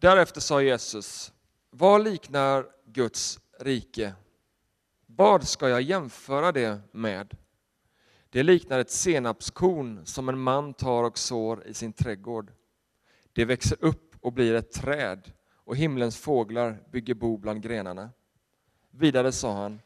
Därefter 0.00 0.40
sa 0.40 0.62
Jesus, 0.62 1.32
vad 1.70 2.04
liknar 2.04 2.66
Guds 2.84 3.40
rike? 3.60 4.14
Vad 5.06 5.48
ska 5.48 5.68
jag 5.68 5.82
jämföra 5.82 6.52
det 6.52 6.80
med? 6.92 7.36
Det 8.30 8.42
liknar 8.42 8.78
ett 8.78 8.90
senapskorn 8.90 10.06
som 10.06 10.28
en 10.28 10.38
man 10.38 10.74
tar 10.74 11.04
och 11.04 11.18
sår 11.18 11.66
i 11.66 11.74
sin 11.74 11.92
trädgård. 11.92 12.52
Det 13.32 13.44
växer 13.44 13.76
upp 13.80 14.16
och 14.20 14.32
blir 14.32 14.54
ett 14.54 14.72
träd 14.72 15.32
och 15.52 15.76
himlens 15.76 16.16
fåglar 16.16 16.82
bygger 16.92 17.14
bo 17.14 17.36
bland 17.36 17.62
grenarna. 17.62 18.10
Vidare 18.90 19.32
sa 19.32 19.52
han, 19.52 19.80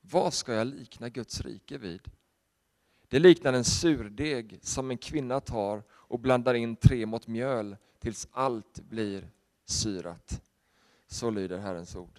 vad 0.00 0.34
ska 0.34 0.54
jag 0.54 0.66
likna 0.66 1.08
Guds 1.08 1.40
rike 1.40 1.78
vid? 1.78 2.10
Det 3.08 3.18
liknar 3.18 3.52
en 3.52 3.64
surdeg 3.64 4.58
som 4.62 4.90
en 4.90 4.98
kvinna 4.98 5.40
tar 5.40 5.82
och 5.90 6.20
blandar 6.20 6.54
in 6.54 6.76
tre 6.76 7.06
mått 7.06 7.26
mjöl 7.26 7.76
tills 7.98 8.28
allt 8.32 8.80
blir 8.80 9.30
syrat. 9.70 10.40
Så 11.08 11.30
lyder 11.30 11.58
Herrens 11.58 11.96
ord. 11.96 12.18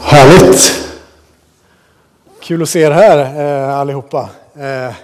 Härligt! 0.00 0.88
Kul 2.40 2.62
att 2.62 2.68
se 2.68 2.80
er 2.80 2.90
här 2.90 3.18
eh, 3.18 3.78
allihopa. 3.78 4.30
Eh, 4.54 4.94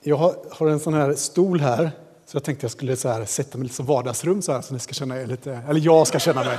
jag 0.00 0.16
har, 0.16 0.36
har 0.50 0.66
en 0.66 0.80
sån 0.80 0.94
här 0.94 1.14
stol 1.14 1.60
här, 1.60 1.90
så 2.36 2.38
jag 2.38 2.44
tänkte 2.44 2.64
jag 2.64 2.70
skulle 2.70 2.96
så 2.96 3.08
här, 3.08 3.24
sätta 3.24 3.58
mig 3.58 3.62
lite 3.62 3.74
som 3.74 3.86
vardagsrum 3.86 4.42
så 4.42 4.52
här, 4.52 4.60
så 4.60 4.74
ni 4.74 4.80
ska 4.80 4.92
känna 4.92 5.20
er 5.20 5.26
lite, 5.26 5.60
eller 5.68 5.80
jag 5.80 6.06
ska 6.06 6.18
känna 6.18 6.44
mig, 6.44 6.58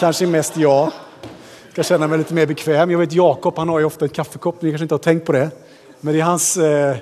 kanske 0.00 0.26
mest 0.26 0.56
jag, 0.56 0.92
ska 1.72 1.82
känna 1.82 2.06
mig 2.06 2.18
lite 2.18 2.34
mer 2.34 2.46
bekväm. 2.46 2.90
Jag 2.90 2.98
vet 2.98 3.12
Jakob, 3.12 3.56
han 3.56 3.68
har 3.68 3.78
ju 3.78 3.84
ofta 3.84 4.04
en 4.04 4.08
kaffekopp, 4.08 4.62
ni 4.62 4.70
kanske 4.70 4.84
inte 4.84 4.94
har 4.94 4.98
tänkt 4.98 5.26
på 5.26 5.32
det, 5.32 5.50
men 6.00 6.14
det 6.14 6.20
är 6.20 6.24
hans 6.24 6.56
eh, 6.56 6.96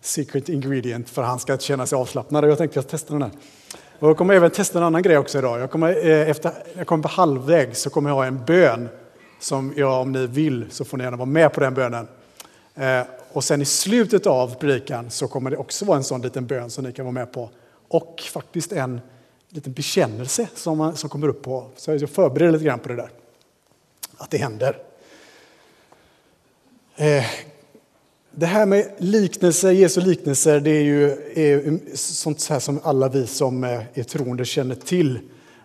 secret 0.00 0.48
ingredient 0.48 1.10
för 1.10 1.22
att 1.22 1.28
han 1.28 1.38
ska 1.38 1.58
känna 1.58 1.86
sig 1.86 1.96
avslappnad. 1.96 2.44
Och 2.44 2.50
jag 2.50 2.58
tänkte 2.58 2.78
jag 2.78 2.88
testar 2.88 3.14
den 3.14 3.22
här. 3.22 3.32
Och 3.98 4.08
jag 4.08 4.16
kommer 4.16 4.34
även 4.34 4.50
testa 4.50 4.78
en 4.78 4.84
annan 4.84 5.02
grej 5.02 5.18
också 5.18 5.38
idag. 5.38 5.60
Jag 5.60 5.70
kommer, 5.70 6.06
eh, 6.06 6.30
efter, 6.30 6.52
jag 6.74 6.86
kommer 6.86 7.02
på 7.02 7.08
halvväg 7.08 7.76
så 7.76 7.90
kommer 7.90 8.10
jag 8.10 8.14
ha 8.14 8.24
en 8.24 8.44
bön 8.44 8.88
som 9.40 9.72
jag, 9.76 10.00
om 10.00 10.12
ni 10.12 10.26
vill, 10.26 10.66
så 10.70 10.84
får 10.84 10.98
ni 10.98 11.04
gärna 11.04 11.16
vara 11.16 11.26
med 11.26 11.52
på 11.52 11.60
den 11.60 11.74
bönen. 11.74 12.08
Eh, 12.74 13.02
och 13.32 13.44
sen 13.44 13.62
i 13.62 13.64
slutet 13.64 14.26
av 14.26 14.54
predikan 14.54 15.10
så 15.10 15.28
kommer 15.28 15.50
det 15.50 15.56
också 15.56 15.84
vara 15.84 15.96
en 15.96 16.04
sån 16.04 16.22
liten 16.22 16.46
bön 16.46 16.70
som 16.70 16.84
ni 16.84 16.92
kan 16.92 17.04
vara 17.04 17.12
med 17.12 17.32
på. 17.32 17.50
Och 17.88 18.22
faktiskt 18.32 18.72
en 18.72 19.00
liten 19.48 19.72
bekännelse 19.72 20.48
som, 20.54 20.78
man, 20.78 20.96
som 20.96 21.10
kommer 21.10 21.28
upp 21.28 21.42
på. 21.42 21.66
Så 21.76 21.90
jag 21.92 22.10
förbereder 22.10 22.52
lite 22.52 22.64
grann 22.64 22.78
på 22.78 22.88
det 22.88 22.96
där. 22.96 23.10
Att 24.16 24.30
det 24.30 24.38
händer. 24.38 24.78
Eh, 26.96 27.24
det 28.30 28.46
här 28.46 28.66
med 28.66 28.92
liknelser, 28.98 29.70
Jesu 29.70 30.00
liknelser, 30.00 30.60
det 30.60 30.70
är 30.70 30.82
ju 30.82 31.10
är 31.34 31.80
sånt 31.96 32.48
här 32.48 32.58
som 32.58 32.80
alla 32.82 33.08
vi 33.08 33.26
som 33.26 33.64
eh, 33.64 33.80
är 33.94 34.02
troende 34.02 34.44
känner 34.44 34.74
till. 34.74 35.18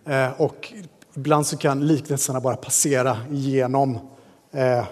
Eh, 0.05 0.41
och 0.41 0.73
ibland 1.15 1.47
så 1.47 1.57
kan 1.57 1.87
liknelserna 1.87 2.39
bara 2.39 2.55
passera 2.55 3.17
igenom. 3.31 3.99
eh, 4.51 4.85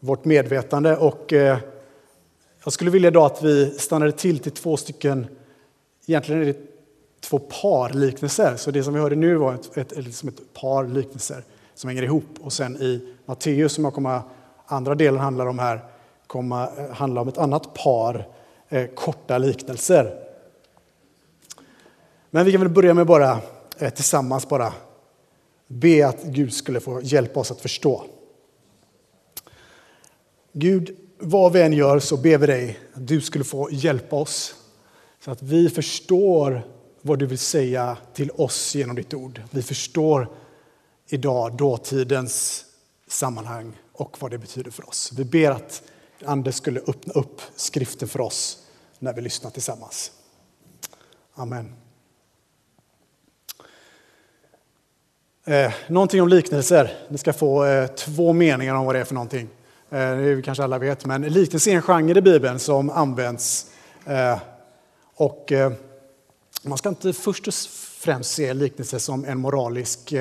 vårt 0.00 0.24
medvetande. 0.24 0.96
Och 0.96 1.32
eh, 1.32 1.58
jag 2.64 2.72
skulle 2.72 2.90
vilja 2.90 3.08
idag 3.08 3.26
att 3.26 3.42
vi 3.42 3.70
stannade 3.70 4.12
till 4.12 4.38
till 4.38 4.52
två 4.52 4.76
stycken, 4.76 5.26
egentligen 6.06 6.42
är 6.42 6.46
det 6.46 6.56
två 7.20 7.38
par 7.38 7.90
liknelser. 7.90 8.56
Så 8.56 8.70
det 8.70 8.82
som 8.82 8.94
vi 8.94 9.00
hörde 9.00 9.16
nu 9.16 9.34
var 9.34 9.54
ett, 9.54 9.76
ett, 9.76 10.04
liksom 10.04 10.28
ett 10.28 10.54
par 10.54 10.86
liknelser 10.86 11.44
som 11.74 11.88
hänger 11.88 12.02
ihop. 12.02 12.24
Och 12.40 12.52
sen 12.52 12.76
i 12.76 13.14
Matteus, 13.26 13.72
som 13.72 13.84
jag 13.84 13.94
kommer, 13.94 14.20
andra 14.66 14.94
delen 14.94 15.20
handlar 15.20 15.46
om 15.46 15.58
här, 15.58 15.80
kommer 16.26 16.80
eh, 16.80 16.90
handla 16.90 17.20
om 17.20 17.28
ett 17.28 17.38
annat 17.38 17.74
par 17.74 18.28
eh, 18.68 18.86
korta 18.86 19.38
liknelser. 19.38 20.26
Men 22.30 22.44
vi 22.44 22.52
kan 22.52 22.60
väl 22.60 22.70
börja 22.70 22.94
med 22.94 23.06
bara 23.06 23.38
eh, 23.78 23.90
tillsammans 23.90 24.48
bara 24.48 24.72
be 25.66 26.08
att 26.08 26.22
Gud 26.22 26.52
skulle 26.52 26.80
få 26.80 27.00
hjälpa 27.02 27.40
oss 27.40 27.50
att 27.50 27.60
förstå. 27.60 28.04
Gud, 30.52 30.96
vad 31.18 31.52
vi 31.52 31.62
än 31.62 31.72
gör 31.72 31.98
så 31.98 32.16
ber 32.16 32.38
vi 32.38 32.46
dig 32.46 32.78
att 32.92 33.06
du 33.06 33.20
skulle 33.20 33.44
få 33.44 33.68
hjälpa 33.70 34.16
oss 34.16 34.54
så 35.24 35.30
att 35.30 35.42
vi 35.42 35.70
förstår 35.70 36.62
vad 37.02 37.18
du 37.18 37.26
vill 37.26 37.38
säga 37.38 37.96
till 38.14 38.30
oss 38.30 38.74
genom 38.74 38.96
ditt 38.96 39.14
ord. 39.14 39.42
Vi 39.50 39.62
förstår 39.62 40.28
idag 41.08 41.56
dåtidens 41.56 42.64
sammanhang 43.06 43.72
och 43.92 44.16
vad 44.20 44.30
det 44.30 44.38
betyder 44.38 44.70
för 44.70 44.88
oss. 44.88 45.12
Vi 45.16 45.24
ber 45.24 45.50
att 45.50 45.82
Ande 46.24 46.52
skulle 46.52 46.80
öppna 46.80 47.12
upp 47.12 47.40
skriften 47.56 48.08
för 48.08 48.20
oss 48.20 48.66
när 48.98 49.12
vi 49.12 49.20
lyssnar 49.20 49.50
tillsammans. 49.50 50.12
Amen. 51.34 51.74
Eh, 55.44 55.72
någonting 55.88 56.22
om 56.22 56.28
liknelser. 56.28 56.98
Ni 57.08 57.18
ska 57.18 57.32
få 57.32 57.64
eh, 57.64 57.86
två 57.86 58.32
meningar 58.32 58.74
om 58.74 58.86
vad 58.86 58.94
det 58.94 59.00
är 59.00 59.04
för 59.04 59.14
någonting. 59.14 59.48
Eh, 59.92 60.16
det 60.16 60.42
kanske 60.44 60.64
alla 60.64 60.78
vet, 60.78 61.06
men 61.06 61.22
liknelse 61.22 61.70
är 61.70 61.74
en 61.74 61.82
genre 61.82 62.18
i 62.18 62.22
Bibeln 62.22 62.58
som 62.58 62.90
används. 62.90 63.66
Eh, 64.06 64.38
och 65.14 65.52
eh, 65.52 65.72
man 66.62 66.78
ska 66.78 66.88
inte 66.88 67.12
först 67.12 67.48
och 67.48 67.54
främst 67.98 68.34
se 68.34 68.54
liknelse 68.54 69.00
som 69.00 69.24
en 69.24 69.38
moralisk 69.38 70.14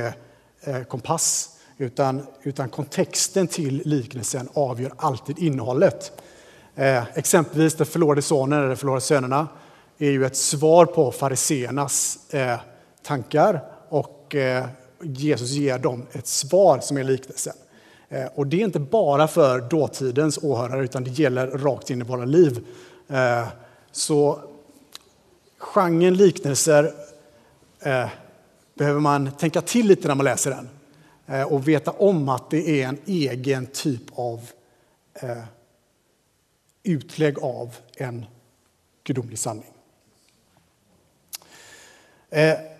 kompass 0.87 1.49
utan, 1.77 2.25
utan 2.43 2.69
kontexten 2.69 3.47
till 3.47 3.81
liknelsen 3.85 4.49
avgör 4.53 4.93
alltid 4.97 5.39
innehållet. 5.39 6.11
Exempelvis 7.13 7.75
den 7.75 7.85
förlorade 7.85 8.21
sonen 8.21 8.63
eller 8.63 8.75
förlorade 8.75 9.01
sönerna 9.01 9.47
är 9.97 10.09
ju 10.09 10.25
ett 10.25 10.35
svar 10.35 10.85
på 10.85 11.11
fariseernas 11.11 12.19
tankar 13.03 13.61
och 13.89 14.35
Jesus 15.01 15.49
ger 15.49 15.79
dem 15.79 16.05
ett 16.11 16.27
svar 16.27 16.79
som 16.79 16.97
är 16.97 17.03
liknelsen. 17.03 17.53
Eh, 18.09 18.25
och 18.35 18.47
det 18.47 18.61
är 18.61 18.65
inte 18.65 18.79
bara 18.79 19.27
för 19.27 19.61
dåtidens 19.61 20.37
åhörare 20.37 20.83
utan 20.83 21.03
det 21.03 21.09
gäller 21.09 21.47
rakt 21.47 21.89
in 21.89 22.01
i 22.01 22.03
våra 22.03 22.25
liv. 22.25 22.65
Eh, 23.07 23.47
så 23.91 24.39
genren 25.57 26.13
liknelser 26.13 26.93
eh, 27.79 28.09
behöver 28.73 28.99
man 28.99 29.31
tänka 29.31 29.61
till 29.61 29.87
lite 29.87 30.07
när 30.07 30.15
man 30.15 30.23
läser 30.23 30.51
den. 30.51 30.69
Och 31.47 31.67
veta 31.67 31.91
om 31.91 32.29
att 32.29 32.49
det 32.49 32.81
är 32.81 32.87
en 32.87 32.97
egen 33.05 33.65
typ 33.65 34.01
av 34.15 34.49
utlägg 36.83 37.39
av 37.39 37.75
en 37.95 38.25
gudomlig 39.03 39.39
sanning. 39.39 39.73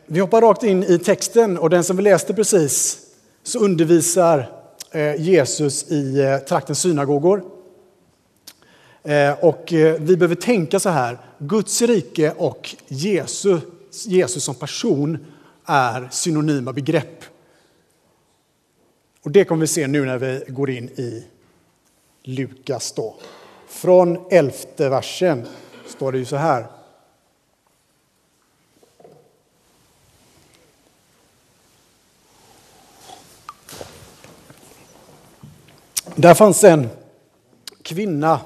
Vi 0.05 0.19
hoppar 0.19 0.41
rakt 0.41 0.63
in 0.63 0.83
i 0.83 0.99
texten 0.99 1.57
och 1.57 1.69
den 1.69 1.83
som 1.83 1.97
vi 1.97 2.03
läste 2.03 2.33
precis 2.33 2.99
så 3.43 3.59
undervisar 3.59 4.58
Eh, 4.91 5.21
Jesus 5.21 5.91
i 5.91 6.19
eh, 6.19 6.37
traktens 6.37 6.79
synagogor. 6.79 7.43
Eh, 9.03 9.45
och 9.45 9.65
vi 9.99 10.17
behöver 10.17 10.35
tänka 10.35 10.79
så 10.79 10.89
här, 10.89 11.17
Guds 11.37 11.81
rike 11.81 12.33
och 12.37 12.75
Jesus, 12.87 13.61
Jesus 14.05 14.43
som 14.43 14.55
person 14.55 15.25
är 15.65 16.07
synonyma 16.11 16.73
begrepp. 16.73 17.23
Och 19.21 19.31
det 19.31 19.43
kommer 19.43 19.61
vi 19.61 19.67
se 19.67 19.87
nu 19.87 20.05
när 20.05 20.17
vi 20.17 20.43
går 20.47 20.69
in 20.69 20.89
i 20.89 21.23
Lukas. 22.23 22.91
Då. 22.91 23.15
Från 23.67 24.25
elfte 24.31 24.89
versen 24.89 25.47
står 25.87 26.11
det 26.11 26.17
ju 26.17 26.25
så 26.25 26.35
här. 26.35 26.65
Där 36.21 36.33
fanns 36.33 36.63
en 36.63 36.89
kvinna 37.83 38.39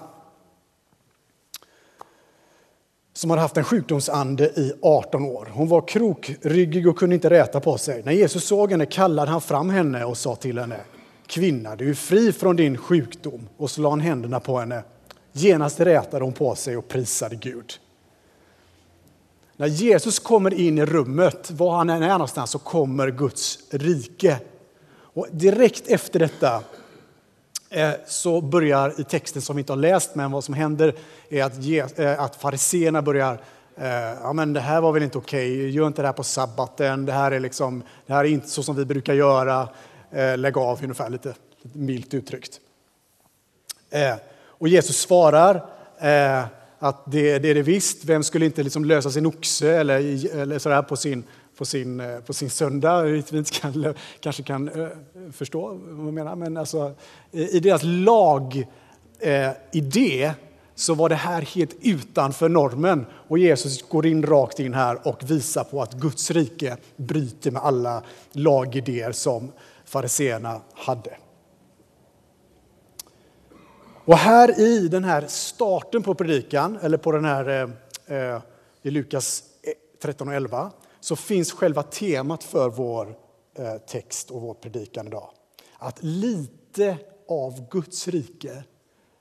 som 3.14 3.30
hade 3.30 3.42
haft 3.42 3.58
en 3.58 3.64
sjukdomsande 3.64 4.46
i 4.46 4.74
18 4.82 5.26
år. 5.26 5.50
Hon 5.54 5.68
var 5.68 5.88
krokryggig 5.88 6.88
och 6.88 6.98
kunde 6.98 7.16
inte 7.16 7.30
räta 7.30 7.60
på 7.60 7.78
sig. 7.78 8.04
När 8.04 8.12
Jesus 8.12 8.44
såg 8.44 8.72
henne 8.72 8.86
kallade 8.86 9.32
han 9.32 9.42
fram 9.42 9.70
henne 9.70 10.06
och 10.06 10.18
sa 10.18 10.36
till 10.36 10.60
henne 10.60 10.80
Kvinna, 11.28 11.76
du 11.76 11.90
är 11.90 11.94
fri 11.94 12.32
från 12.32 12.56
din 12.56 12.78
sjukdom. 12.78 13.50
Och 13.58 13.72
så 13.72 13.82
la 13.82 13.90
han 13.90 14.00
händerna 14.00 14.40
på 14.40 14.60
henne. 14.60 14.84
Genast 15.32 15.80
rätade 15.80 16.24
hon 16.24 16.34
på 16.34 16.56
sig 16.56 16.78
och 16.78 16.88
prisade 16.88 17.36
Gud. 17.36 17.74
När 19.58 19.68
Jesus 19.68 20.20
kommer 20.20 20.54
in 20.54 20.78
i 20.78 20.86
rummet, 20.86 21.52
var 21.52 21.78
han 21.78 21.90
än 21.90 22.04
är 22.04 22.10
någonstans, 22.10 22.52
så 22.52 22.60
kommer 22.60 23.12
Guds 23.12 23.60
rike. 23.72 24.40
Och 24.96 25.28
direkt 25.32 25.88
efter 25.88 26.20
detta 26.20 26.64
Eh, 27.74 27.94
så 28.06 28.42
börjar 28.42 29.02
i 29.02 29.04
texten 29.04 29.42
som 29.42 29.56
vi 29.56 29.60
inte 29.60 29.72
har 29.72 29.78
läst, 29.78 30.16
men 30.16 30.32
vad 30.32 30.44
som 30.44 30.54
händer 30.54 30.96
är 31.30 31.44
att, 31.44 32.00
eh, 32.00 32.20
att 32.20 32.36
fariseerna 32.36 33.02
börjar 33.02 33.42
eh, 33.78 33.88
ja, 34.22 34.34
men 34.34 34.54
det 34.54 34.60
här 34.60 34.82
var 34.82 34.92
väl 34.92 35.04
inte 35.04 35.18
okej, 35.18 35.52
okay. 35.52 35.70
gör 35.70 35.88
inte 35.88 36.02
det 36.02 36.08
här 36.08 36.14
på 36.14 36.24
sabbaten, 36.24 37.06
det 37.06 37.12
här 37.12 37.32
är, 37.32 37.40
liksom, 37.40 37.84
det 38.06 38.14
här 38.14 38.26
är 38.26 38.30
inte 38.30 38.50
så 38.50 38.64
som 38.64 38.76
vi 38.76 38.86
brukar 38.86 39.14
göra, 39.14 39.68
eh, 40.12 40.38
lägg 40.38 40.58
av 40.58 40.80
ungefär, 40.84 41.10
lite, 41.10 41.34
lite 41.62 41.78
milt 41.78 42.14
uttryckt. 42.14 42.60
Och 44.48 44.68
Jesus 44.68 44.98
svarar 44.98 45.66
att 46.80 47.12
det, 47.12 47.40
det, 47.40 47.50
är 47.50 47.56
det 47.56 47.62
visst, 47.62 48.06
vem 48.06 48.24
skulle 48.24 48.46
inte 48.46 48.64
liksom 48.64 48.86
lösa 48.86 49.12
sin 49.12 49.26
oxe 49.26 49.72
eller, 49.72 50.36
eller 50.36 50.60
sådär 50.60 50.82
på 50.82 50.96
sin, 50.96 51.24
på 51.58 51.66
sin, 51.66 52.00
eh, 52.00 52.20
på 52.20 52.34
sin 52.34 52.50
söndag? 52.50 53.02
Vi 53.04 53.44
kan, 53.44 53.94
kanske 54.20 54.44
kan 54.44 54.68
eh, 54.68 54.88
förstå 55.32 55.80
vad 55.82 56.08
jag 56.08 56.14
menar, 56.14 56.36
men 56.36 56.58
alltså, 56.58 56.94
i 57.32 57.60
deras 57.60 57.82
lagidé 57.84 58.66
eh, 60.24 60.32
så 60.76 60.94
var 60.94 61.10
det 61.10 61.16
här 61.16 61.42
helt 61.42 61.76
utanför 61.82 62.50
normen. 62.50 63.06
Och 63.28 63.38
Jesus 63.38 63.90
går 63.90 64.06
in 64.06 64.24
rakt 64.24 64.60
in 64.60 64.74
här 64.74 65.08
och 65.08 65.32
visar 65.32 65.64
på 65.64 65.82
att 65.82 65.94
Guds 65.94 66.32
rike 66.32 66.78
bryter 66.96 67.52
med 67.52 67.62
alla 67.62 68.04
lagidéer 68.32 69.12
som 69.12 69.52
fariseerna 69.86 70.62
hade. 70.74 71.18
Och 74.06 74.18
här 74.18 74.60
i 74.60 74.88
den 74.88 75.04
här 75.04 75.26
starten 75.28 76.04
på 76.04 76.16
predikan, 76.16 76.78
eller 76.82 76.98
på 76.98 77.12
den 77.12 77.26
här 77.26 77.50
eh, 77.50 77.70
eh 78.18 78.42
i 78.86 78.92
Lukas 78.92 79.44
13 80.02 80.28
och 80.28 80.34
11, 80.34 80.72
så 81.04 81.16
finns 81.16 81.52
själva 81.52 81.84
temat 81.84 82.44
för 82.44 82.70
vår 82.70 83.18
eh, 83.56 83.78
text 83.78 84.32
och 84.32 84.42
vår 84.42 84.54
predikan 84.54 85.08
idag. 85.08 85.30
Att 85.78 86.04
lite 86.04 86.98
av 87.28 87.70
Guds 87.70 88.08
rike 88.08 88.64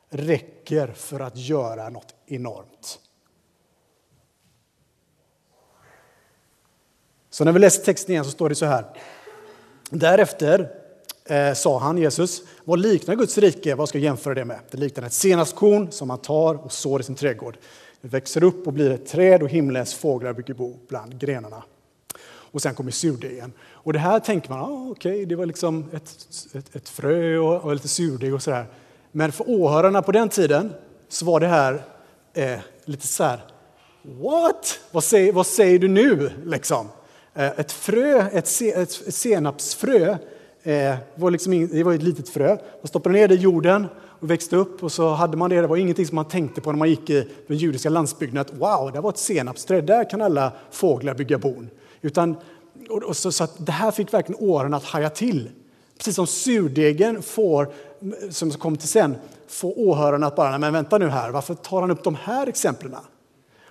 räcker 0.08 0.86
för 0.86 1.20
att 1.20 1.36
göra 1.36 1.88
något 1.88 2.14
enormt. 2.26 2.98
Så 7.30 7.44
när 7.44 7.52
vi 7.52 7.58
läser 7.58 7.84
texten 7.84 8.12
igen 8.12 8.24
så 8.24 8.30
står 8.30 8.48
det 8.48 8.54
så 8.54 8.66
här. 8.66 8.86
Därefter 9.90 10.74
eh, 11.24 11.54
sa 11.54 11.78
han, 11.78 11.98
Jesus, 11.98 12.42
vad 12.64 12.78
liknar 12.78 13.14
Guds 13.14 13.38
rike? 13.38 13.74
Vad 13.74 13.88
ska 13.88 13.98
jag 13.98 14.04
jämföra 14.04 14.34
det 14.34 14.44
med? 14.44 14.60
Det 14.70 14.78
liknar 14.78 15.06
ett 15.06 15.12
senapskorn 15.12 15.92
som 15.92 16.08
man 16.08 16.18
tar 16.18 16.54
och 16.54 16.72
sår 16.72 17.00
i 17.00 17.04
sin 17.04 17.14
trädgård. 17.14 17.58
Det 18.00 18.08
växer 18.08 18.44
upp 18.44 18.66
och 18.66 18.72
blir 18.72 18.90
ett 18.90 19.06
träd 19.06 19.42
och 19.42 19.48
himlens 19.48 19.94
fåglar 19.94 20.32
bygger 20.32 20.54
bo 20.54 20.78
bland 20.88 21.18
grenarna. 21.18 21.64
Och 22.52 22.62
sen 22.62 22.74
kommer 22.74 22.90
surdegen. 22.90 23.52
Och 23.62 23.92
det 23.92 23.98
här 23.98 24.20
tänker 24.20 24.50
man, 24.50 24.60
ah, 24.60 24.90
okej, 24.90 25.12
okay, 25.12 25.24
det 25.24 25.36
var 25.36 25.46
liksom 25.46 25.84
ett, 25.92 26.28
ett, 26.54 26.76
ett 26.76 26.88
frö 26.88 27.38
och, 27.38 27.64
och 27.64 27.74
lite 27.74 27.88
surdeg 27.88 28.34
och 28.34 28.42
sådär. 28.42 28.66
Men 29.12 29.32
för 29.32 29.50
åhörarna 29.50 30.02
på 30.02 30.12
den 30.12 30.28
tiden 30.28 30.72
så 31.08 31.24
var 31.24 31.40
det 31.40 31.46
här 31.46 31.82
eh, 32.34 32.58
lite 32.84 33.06
så 33.06 33.24
här, 33.24 33.40
what? 34.02 34.80
Vad 34.90 35.04
säger, 35.04 35.32
vad 35.32 35.46
säger 35.46 35.78
du 35.78 35.88
nu? 35.88 36.30
Liksom. 36.44 36.88
Eh, 37.34 37.46
ett 37.60 37.72
frö, 37.72 38.28
ett, 38.32 38.46
se, 38.46 38.72
ett 38.72 38.92
senapsfrö, 39.14 40.16
eh, 40.62 40.94
var 41.14 41.30
liksom 41.30 41.52
in, 41.52 41.68
det 41.72 41.82
var 41.82 41.94
ett 41.94 42.02
litet 42.02 42.28
frö. 42.28 42.48
Man 42.48 42.88
stoppade 42.88 43.12
ner 43.12 43.28
det 43.28 43.34
i 43.34 43.38
jorden 43.38 43.86
och 43.98 44.30
växte 44.30 44.56
upp 44.56 44.82
och 44.82 44.92
så 44.92 45.08
hade 45.08 45.36
man 45.36 45.50
det. 45.50 45.60
Det 45.60 45.66
var 45.66 45.76
ingenting 45.76 46.06
som 46.06 46.16
man 46.16 46.24
tänkte 46.24 46.60
på 46.60 46.72
när 46.72 46.78
man 46.78 46.90
gick 46.90 47.10
i 47.10 47.28
den 47.46 47.56
judiska 47.56 47.90
landsbygden 47.90 48.38
att 48.38 48.52
wow, 48.54 48.90
det 48.92 49.00
var 49.00 49.10
ett 49.10 49.18
senapsträd, 49.18 49.84
där 49.84 50.10
kan 50.10 50.22
alla 50.22 50.52
fåglar 50.70 51.14
bygga 51.14 51.38
bon. 51.38 51.70
Utan, 52.02 52.36
och 52.88 53.16
så, 53.16 53.32
så 53.32 53.44
att 53.44 53.66
det 53.66 53.72
här 53.72 53.90
fick 53.90 54.14
verkligen 54.14 54.40
åren 54.40 54.74
att 54.74 54.84
haja 54.84 55.10
till. 55.10 55.50
Precis 55.96 56.14
som 56.14 56.26
surdegen 56.26 57.22
får, 57.22 57.72
som 58.30 58.50
kom 58.50 58.76
till 58.76 58.88
sen, 58.88 59.16
får 59.48 59.78
åhörarna 59.78 60.26
att 60.26 60.36
bara, 60.36 60.58
men 60.58 60.72
vänta 60.72 60.98
nu 60.98 61.08
här, 61.08 61.30
varför 61.30 61.54
tar 61.54 61.80
han 61.80 61.90
upp 61.90 62.04
de 62.04 62.14
här 62.14 62.46
exemplen? 62.46 62.96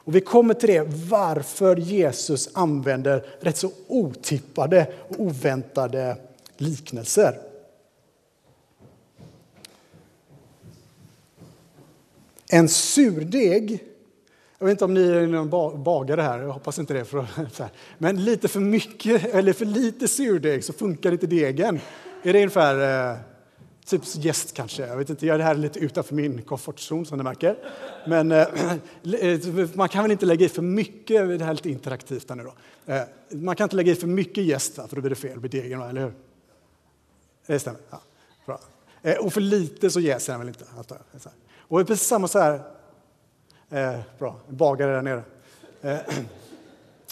Och 0.03 0.15
vi 0.15 0.21
kommer 0.21 0.53
till 0.53 0.69
det, 0.69 0.87
varför 1.09 1.75
Jesus 1.75 2.49
använder 2.53 3.25
rätt 3.39 3.57
så 3.57 3.71
otippade 3.87 4.93
och 5.09 5.19
oväntade 5.19 6.17
liknelser. 6.57 7.39
En 12.49 12.69
surdeg 12.69 13.83
jag 14.61 14.65
vet 14.65 14.71
inte 14.71 14.85
om 14.85 14.93
ni 14.93 15.11
är 15.11 15.27
någon 15.27 15.83
bagare 15.83 16.21
här, 16.21 16.39
jag 16.39 16.51
hoppas 16.51 16.79
inte 16.79 16.93
det. 16.93 17.05
För, 17.05 17.17
att, 17.19 17.61
men 17.97 18.23
lite 18.23 18.47
för 18.47 18.59
mycket 18.59 19.35
eller 19.35 19.53
för 19.53 19.65
lite 19.65 20.07
surdeg 20.07 20.63
så 20.63 20.73
funkar 20.73 21.11
inte 21.11 21.27
degen. 21.27 21.79
Är 22.23 22.33
det 22.33 22.39
ungefär 22.39 23.11
eh, 23.11 23.17
typ 23.85 24.01
gäst 24.03 24.25
yes, 24.25 24.51
kanske? 24.51 24.87
Jag 24.87 24.97
vet 24.97 25.09
inte, 25.09 25.25
jag 25.25 25.33
är 25.33 25.37
det 25.37 25.43
här 25.43 25.55
lite 25.55 25.79
utanför 25.79 26.15
min 26.15 26.41
komfortzon 26.41 27.05
som 27.05 27.17
ni 27.17 27.23
märker. 27.23 27.55
Men 28.07 28.31
eh, 28.31 28.37
eh, 29.19 29.69
man 29.73 29.89
kan 29.89 30.03
väl 30.03 30.11
inte 30.11 30.25
lägga 30.25 30.45
i 30.45 30.49
för 30.49 30.61
mycket, 30.61 31.39
det 31.39 31.45
här 31.45 31.51
är 31.51 31.55
lite 31.55 31.69
interaktivt 31.69 32.29
här 32.29 32.35
nu 32.35 32.43
då. 32.43 32.53
Eh, 32.93 33.01
man 33.29 33.55
kan 33.55 33.65
inte 33.65 33.75
lägga 33.75 33.91
i 33.91 33.95
för 33.95 34.07
mycket 34.07 34.43
gäst 34.43 34.77
yes, 34.77 34.89
för 34.89 34.95
då 34.95 35.01
blir 35.01 35.09
det 35.09 35.15
fel, 35.15 35.39
med 35.39 35.49
degen, 35.49 35.81
eller 35.81 36.01
hur? 36.01 36.13
Det 37.47 37.59
stämmer. 37.59 37.81
Ja, 37.89 38.01
bra. 38.45 38.59
Eh, 39.01 39.17
och 39.17 39.33
för 39.33 39.41
lite 39.41 39.89
så 39.89 39.99
jäser 39.99 40.33
den 40.33 40.39
väl 40.39 40.47
inte. 40.47 40.65
Och 41.57 41.79
det 41.79 41.83
är 41.83 41.85
precis 41.85 42.07
samma 42.07 42.27
så 42.27 42.39
här, 42.39 42.61
Eh, 43.73 43.99
bra, 44.19 44.39
en 44.49 44.57
bagare 44.57 44.91
där 44.91 45.01
nere. 45.01 45.23
Eh, 45.81 45.99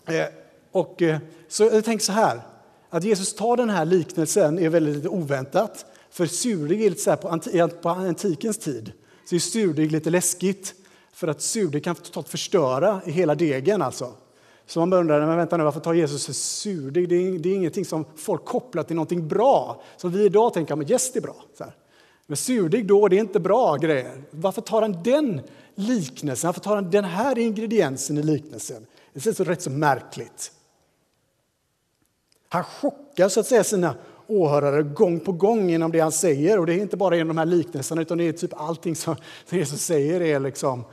eh, 0.15 0.27
och, 0.71 1.01
eh, 1.01 1.17
så 1.47 1.63
jag 1.63 1.85
tänker 1.85 2.05
så 2.05 2.11
här, 2.11 2.41
att 2.89 3.03
Jesus 3.03 3.35
tar 3.35 3.57
den 3.57 3.69
här 3.69 3.85
liknelsen 3.85 4.59
är 4.59 4.69
väldigt 4.69 5.07
oväntat. 5.07 5.85
För 6.09 6.25
surdeg 6.25 6.81
är 6.81 6.89
lite 6.89 7.01
så 7.01 7.09
här, 7.09 7.17
på, 7.17 7.27
anti, 7.27 7.67
på 7.81 7.89
antikens 7.89 8.57
tid 8.57 8.91
så 9.25 9.35
är 9.35 9.39
surdeg 9.39 9.91
lite 9.91 10.09
läskigt. 10.09 10.73
För 11.13 11.27
att 11.27 11.41
surdeg 11.41 11.83
kan 11.83 11.95
totalt 11.95 12.29
förstöra 12.29 13.01
hela 13.05 13.35
degen. 13.35 13.81
Alltså. 13.81 14.13
Så 14.65 14.79
man 14.79 14.93
undrar, 14.93 15.25
men 15.25 15.37
vänta 15.37 15.57
nu, 15.57 15.63
varför 15.63 15.79
tar 15.79 15.93
Jesus 15.93 16.37
surdeg? 16.37 17.09
Det 17.09 17.15
är, 17.15 17.39
det 17.39 17.49
är 17.49 17.55
ingenting 17.55 17.85
som 17.85 18.05
folk 18.15 18.45
kopplar 18.45 18.83
till 18.83 18.95
någonting 18.95 19.27
bra. 19.27 19.81
Som 19.97 20.11
vi 20.11 20.25
idag 20.25 20.53
tänker, 20.53 20.75
men 20.75 20.87
gäst 20.87 21.15
är 21.15 21.21
bra. 21.21 21.35
Så 21.57 21.63
här. 21.63 21.73
Men 22.27 22.37
surdeg 22.37 22.87
då, 22.87 23.07
det 23.07 23.15
är 23.15 23.19
inte 23.19 23.39
bra 23.39 23.75
grejer. 23.75 24.21
Varför 24.31 24.61
tar 24.61 24.81
han 24.81 25.03
den 25.03 25.41
liknelsen? 25.79 26.47
Varför 26.47 26.61
tar 26.61 26.75
han 26.75 26.91
den 26.91 27.05
här 27.05 27.37
ingrediensen 27.37 28.17
i 28.17 28.23
liknelsen? 28.23 28.85
Det 29.13 29.19
känns 29.19 29.39
rätt 29.39 29.61
så 29.61 29.69
märkligt. 29.69 30.51
Han 32.49 32.63
chockar 32.63 33.29
så 33.29 33.39
att 33.39 33.45
säga 33.45 33.63
sina 33.63 33.95
åhörare 34.27 34.83
gång 34.83 35.19
på 35.19 35.31
gång 35.31 35.69
genom 35.69 35.91
det 35.91 35.99
han 35.99 36.11
säger. 36.11 36.59
Och 36.59 36.65
det 36.65 36.73
är 36.73 36.77
inte 36.77 36.97
bara 36.97 37.15
genom 37.15 37.35
de 37.35 37.37
här 37.37 37.45
liknelserna, 37.45 38.01
utan 38.01 38.17
det 38.17 38.23
är 38.23 38.31
typ 38.31 38.53
allting 38.53 38.95
som 38.95 39.15
Jesus 39.49 39.81
säger 39.81 40.21
är 40.21 40.39
liksom, 40.39 40.83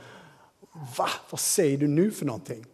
va? 0.97 1.09
Vad 1.29 1.39
säger 1.39 1.77
du 1.77 1.87
nu 1.87 2.11
för 2.11 2.25
någonting? 2.25 2.65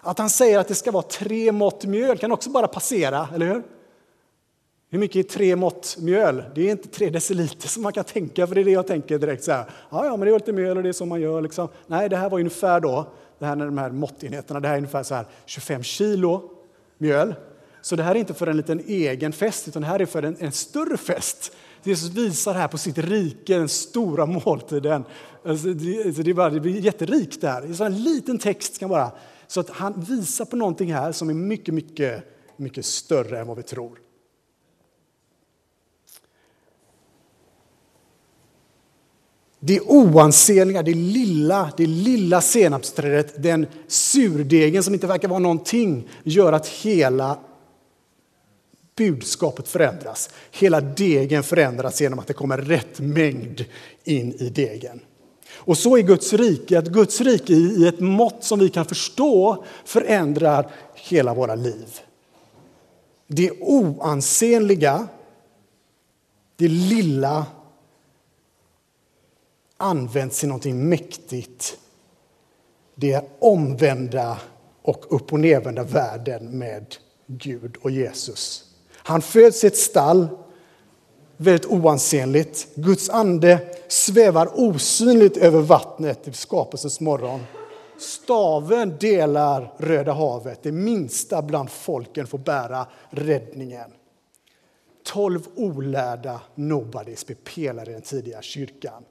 Att 0.00 0.18
han 0.18 0.30
säger 0.30 0.58
att 0.58 0.68
det 0.68 0.74
ska 0.74 0.90
vara 0.90 1.02
tre 1.02 1.52
mått 1.52 1.84
mjöl 1.84 2.18
kan 2.18 2.32
också 2.32 2.50
bara 2.50 2.68
passera, 2.68 3.28
eller 3.34 3.46
hur? 3.46 3.62
Hur 4.92 4.98
mycket 4.98 5.26
är 5.26 5.30
tre 5.30 5.56
mått 5.56 5.96
mjöl? 6.00 6.44
Det 6.54 6.68
är 6.68 6.70
inte 6.70 6.88
tre 6.88 7.10
deciliter 7.10 7.68
som 7.68 7.82
man 7.82 7.92
kan 7.92 8.04
tänka, 8.04 8.46
för 8.46 8.54
det 8.54 8.60
är 8.60 8.64
det 8.64 8.70
jag 8.70 8.86
tänker 8.86 9.18
direkt. 9.18 9.44
Så 9.44 9.52
här, 9.52 9.64
ja, 9.90 10.16
men 10.16 10.20
det 10.20 10.30
är 10.30 10.38
lite 10.38 10.52
mjöl 10.52 10.76
och 10.76 10.82
det 10.82 10.88
är 10.88 10.92
så 10.92 11.06
man 11.06 11.20
gör. 11.20 11.40
Liksom. 11.40 11.68
Nej, 11.86 12.08
det 12.08 12.16
här 12.16 12.30
var 12.30 12.38
ungefär 12.38 12.80
då, 12.80 13.06
det 13.38 13.46
här 13.46 13.56
med 13.56 13.66
de 13.66 13.78
här 13.78 13.90
måttenheterna, 13.90 14.60
det 14.60 14.68
här 14.68 14.74
är 14.74 14.78
ungefär 14.78 15.02
så 15.02 15.14
här 15.14 15.26
25 15.46 15.82
kilo 15.82 16.50
mjöl. 16.98 17.34
Så 17.82 17.96
det 17.96 18.02
här 18.02 18.14
är 18.14 18.18
inte 18.18 18.34
för 18.34 18.46
en 18.46 18.56
liten 18.56 18.82
egen 18.86 19.32
fest, 19.32 19.68
utan 19.68 19.82
det 19.82 19.88
här 19.88 20.00
är 20.00 20.06
för 20.06 20.22
en, 20.22 20.36
en 20.38 20.52
större 20.52 20.96
fest. 20.96 21.52
Jesus 21.82 22.10
visar 22.10 22.54
här 22.54 22.68
på 22.68 22.78
sitt 22.78 22.98
rike, 22.98 23.58
den 23.58 23.68
stora 23.68 24.26
måltiden. 24.26 25.04
Alltså 25.44 25.68
det, 25.68 26.06
alltså, 26.06 26.22
det, 26.22 26.30
är 26.30 26.34
bara, 26.34 26.50
det 26.50 26.60
blir 26.60 26.80
jätterikt 26.80 27.40
där. 27.40 27.74
här. 27.78 27.86
en 27.86 28.02
liten 28.02 28.38
text 28.38 28.78
kan 28.78 28.88
bara... 28.88 29.10
Så 29.46 29.60
att 29.60 29.70
han 29.70 30.00
visar 30.00 30.44
på 30.44 30.56
någonting 30.56 30.94
här 30.94 31.12
som 31.12 31.30
är 31.30 31.34
mycket, 31.34 31.74
mycket, 31.74 32.24
mycket 32.56 32.84
större 32.84 33.40
än 33.40 33.46
vad 33.46 33.56
vi 33.56 33.62
tror. 33.62 33.98
Det 39.64 39.80
oansenliga, 39.80 40.82
det 40.82 40.94
lilla, 40.94 41.72
det 41.76 41.86
lilla 41.86 42.40
senapsträdet, 42.40 43.42
den 43.42 43.66
surdegen 43.86 44.82
som 44.82 44.94
inte 44.94 45.06
verkar 45.06 45.28
vara 45.28 45.38
någonting, 45.38 46.08
gör 46.22 46.52
att 46.52 46.68
hela 46.68 47.38
budskapet 48.96 49.68
förändras. 49.68 50.30
Hela 50.50 50.80
degen 50.80 51.42
förändras 51.42 52.00
genom 52.00 52.18
att 52.18 52.26
det 52.26 52.32
kommer 52.32 52.58
rätt 52.58 53.00
mängd 53.00 53.64
in 54.04 54.32
i 54.32 54.48
degen. 54.48 55.00
Och 55.54 55.78
så 55.78 55.96
är 55.96 56.02
Guds 56.02 56.32
rike, 56.32 56.78
att 56.78 56.88
Guds 56.88 57.20
rike 57.20 57.52
i 57.52 57.86
ett 57.86 58.00
mått 58.00 58.44
som 58.44 58.58
vi 58.58 58.68
kan 58.68 58.84
förstå 58.84 59.64
förändrar 59.84 60.70
hela 60.94 61.34
våra 61.34 61.54
liv. 61.54 62.00
Det 63.26 63.50
oansenliga, 63.50 65.08
det 66.56 66.68
lilla 66.68 67.46
används 69.82 70.40
till 70.40 70.48
någonting 70.48 70.88
mäktigt. 70.88 71.78
Det 72.94 73.12
är 73.12 73.24
omvända 73.38 74.38
och 74.82 75.14
upp 75.14 75.32
och 75.32 75.40
nervända 75.40 75.84
världen 75.84 76.58
med 76.58 76.96
Gud 77.26 77.76
och 77.82 77.90
Jesus. 77.90 78.64
Han 78.94 79.22
föds 79.22 79.64
i 79.64 79.66
ett 79.66 79.76
stall, 79.76 80.28
väldigt 81.36 81.66
oansenligt. 81.66 82.68
Guds 82.74 83.10
ande 83.10 83.76
svävar 83.88 84.48
osynligt 84.54 85.36
över 85.36 85.60
vattnet 85.60 86.28
i 86.28 86.32
skapelsens 86.32 87.00
morgon. 87.00 87.40
staven 87.98 88.96
delar 89.00 89.74
Röda 89.78 90.12
havet. 90.12 90.62
Det 90.62 90.72
minsta 90.72 91.42
bland 91.42 91.70
folken 91.70 92.26
får 92.26 92.38
bära 92.38 92.86
räddningen. 93.10 93.90
Tolv 95.04 95.46
olärda 95.54 96.40
nobodies 96.54 97.26
blir 97.26 97.36
pelare 97.36 97.90
i 97.90 97.92
den 97.92 98.02
tidiga 98.02 98.42
kyrkan. 98.42 99.04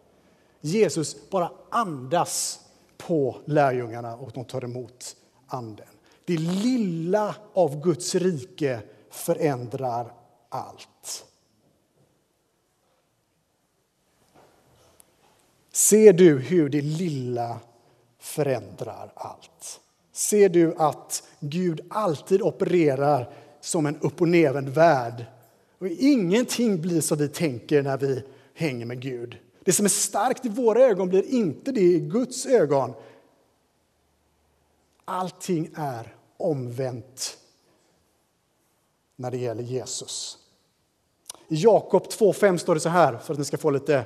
Jesus 0.62 1.30
bara 1.30 1.52
andas 1.70 2.60
på 2.98 3.38
lärjungarna 3.46 4.16
och 4.16 4.32
de 4.32 4.46
tar 4.46 4.64
emot 4.64 5.16
anden. 5.48 5.88
Det 6.26 6.38
lilla 6.38 7.36
av 7.54 7.82
Guds 7.82 8.16
rike 8.16 8.82
förändrar 9.10 10.14
allt. 10.50 11.26
Ser 15.72 16.14
du 16.14 16.40
hur 16.40 16.70
det 16.70 16.82
lilla 16.82 17.60
förändrar 18.20 19.12
allt? 19.16 19.80
Ser 20.12 20.50
du 20.50 20.76
att 20.78 21.24
Gud 21.40 21.82
alltid 21.90 22.42
opererar 22.42 23.34
som 23.62 23.86
en 23.86 24.00
upp 24.00 24.22
och 24.22 24.28
nervänd 24.28 24.70
värld? 24.70 25.26
Och 25.80 25.88
ingenting 25.88 26.82
blir 26.82 27.02
som 27.02 27.18
vi 27.18 27.28
tänker 27.28 27.84
när 27.84 27.98
vi 27.98 28.24
hänger 28.54 28.86
med 28.86 29.02
Gud. 29.02 29.38
Det 29.64 29.74
som 29.74 29.86
är 29.86 29.90
starkt 29.90 30.46
i 30.46 30.50
våra 30.50 30.82
ögon 30.82 31.10
blir 31.10 31.24
inte 31.24 31.72
det 31.72 31.82
i 31.82 32.00
Guds 32.00 32.46
ögon. 32.46 32.94
Allting 35.06 35.70
är 35.76 36.16
omvänt 36.38 37.38
när 39.16 39.32
det 39.32 39.38
gäller 39.38 39.64
Jesus. 39.64 40.38
I 41.48 41.56
Jakob 41.56 42.04
2.5 42.04 42.58
står 42.58 42.76
det 42.76 42.82
så 42.82 42.90
här, 42.90 43.18
för 43.18 43.34
att 43.34 43.40
ni 43.40 43.46
ska 43.46 43.58
få 43.58 43.70
lite 43.70 44.06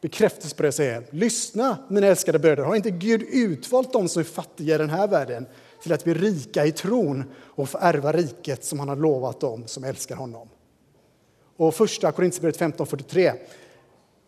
bekräftelse 0.00 0.56
på 0.56 0.62
det 0.62 0.66
jag 0.66 0.74
säger. 0.74 1.06
Lyssna, 1.10 1.78
mina 1.88 2.06
älskade 2.06 2.38
bröder, 2.38 2.64
har 2.64 2.76
inte 2.76 2.90
Gud 2.90 3.22
utvalt 3.22 3.92
dem 3.92 4.08
som 4.08 4.20
är 4.20 4.24
fattiga 4.24 4.74
i 4.74 4.78
den 4.78 4.90
här 4.90 5.08
världen 5.08 5.46
till 5.82 5.92
att 5.92 6.04
bli 6.04 6.14
rika 6.14 6.66
i 6.66 6.72
tron 6.72 7.24
och 7.36 7.68
få 7.68 7.78
ärva 7.80 8.12
riket 8.12 8.64
som 8.64 8.78
han 8.78 8.88
har 8.88 8.96
lovat 8.96 9.40
dem 9.40 9.66
som 9.66 9.84
älskar 9.84 10.16
honom? 10.16 10.48
Och 11.56 11.74
första 11.74 12.12
Korinthierbrevet 12.12 12.60
15.43. 12.60 13.38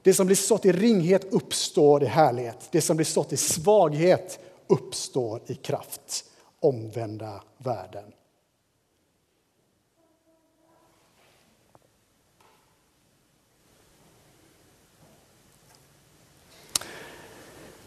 Det 0.03 0.15
som 0.15 0.27
blir 0.27 0.37
sått 0.37 0.67
i 0.67 0.73
ringhet 0.73 1.27
uppstår 1.31 2.03
i 2.03 2.07
härlighet. 2.07 2.69
Det 2.71 2.81
som 2.81 2.97
blir 2.97 3.07
sått 3.07 3.33
i 3.33 3.37
svaghet 3.37 4.39
uppstår 4.67 5.41
i 5.47 5.55
kraft. 5.55 6.25
Omvända 6.61 7.43
världen. 7.59 8.13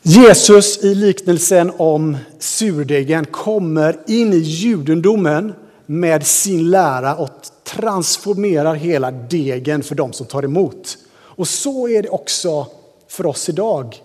Jesus 0.04 0.84
i 0.84 0.96
liknelsen 0.96 1.72
om 1.78 2.18
surdegen 2.40 3.26
kommer 3.26 4.00
in 4.08 4.34
i 4.34 4.38
judendomen 4.38 5.54
med 5.86 6.28
sin 6.28 6.70
lära 6.70 7.16
och 7.16 7.30
transformerar 7.64 8.76
hela 8.76 9.12
degen 9.12 9.84
för 9.84 9.96
dem 9.96 10.14
som 10.14 10.26
tar 10.26 10.44
emot. 10.44 10.98
Och 11.42 11.48
så 11.48 11.88
är 11.88 12.04
det 12.04 12.10
också 12.10 12.68
för 13.08 13.26
oss 13.26 13.50
idag. 13.50 14.04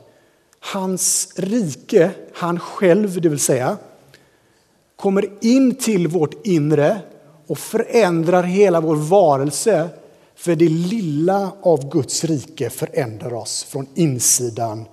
Hans 0.60 1.28
rike, 1.36 2.10
han 2.34 2.60
själv 2.60 3.20
det 3.20 3.28
vill 3.28 3.38
säga, 3.38 3.76
kommer 4.96 5.44
in 5.44 5.74
till 5.74 6.08
vårt 6.08 6.46
inre 6.46 7.00
och 7.46 7.58
förändrar 7.58 8.42
hela 8.42 8.80
vår 8.80 8.96
varelse. 8.96 9.88
För 10.34 10.56
det 10.56 10.68
lilla 10.68 11.52
av 11.62 11.90
Guds 11.90 12.24
rike 12.24 12.70
förändrar 12.70 13.34
oss 13.34 13.64
från 13.64 13.86
insidan 13.94 14.84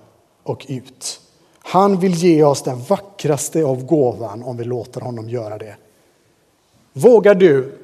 och 0.42 0.66
ut. 0.68 1.20
Han 1.58 2.00
vill 2.00 2.14
ge 2.14 2.44
oss 2.44 2.62
den 2.62 2.82
vackraste 2.88 3.64
av 3.64 3.84
gåvan 3.84 4.42
om 4.42 4.56
vi 4.56 4.64
låter 4.64 5.00
honom 5.00 5.28
göra 5.28 5.58
det. 5.58 5.76
Vågar 6.92 7.34
du 7.34 7.78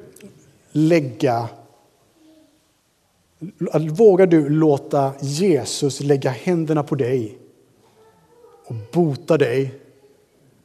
lägga 0.71 1.49
Vågar 3.91 4.27
du 4.27 4.49
låta 4.49 5.13
Jesus 5.21 5.99
lägga 6.01 6.29
händerna 6.29 6.83
på 6.83 6.95
dig 6.95 7.37
och 8.65 8.75
bota 8.93 9.37
dig 9.37 9.81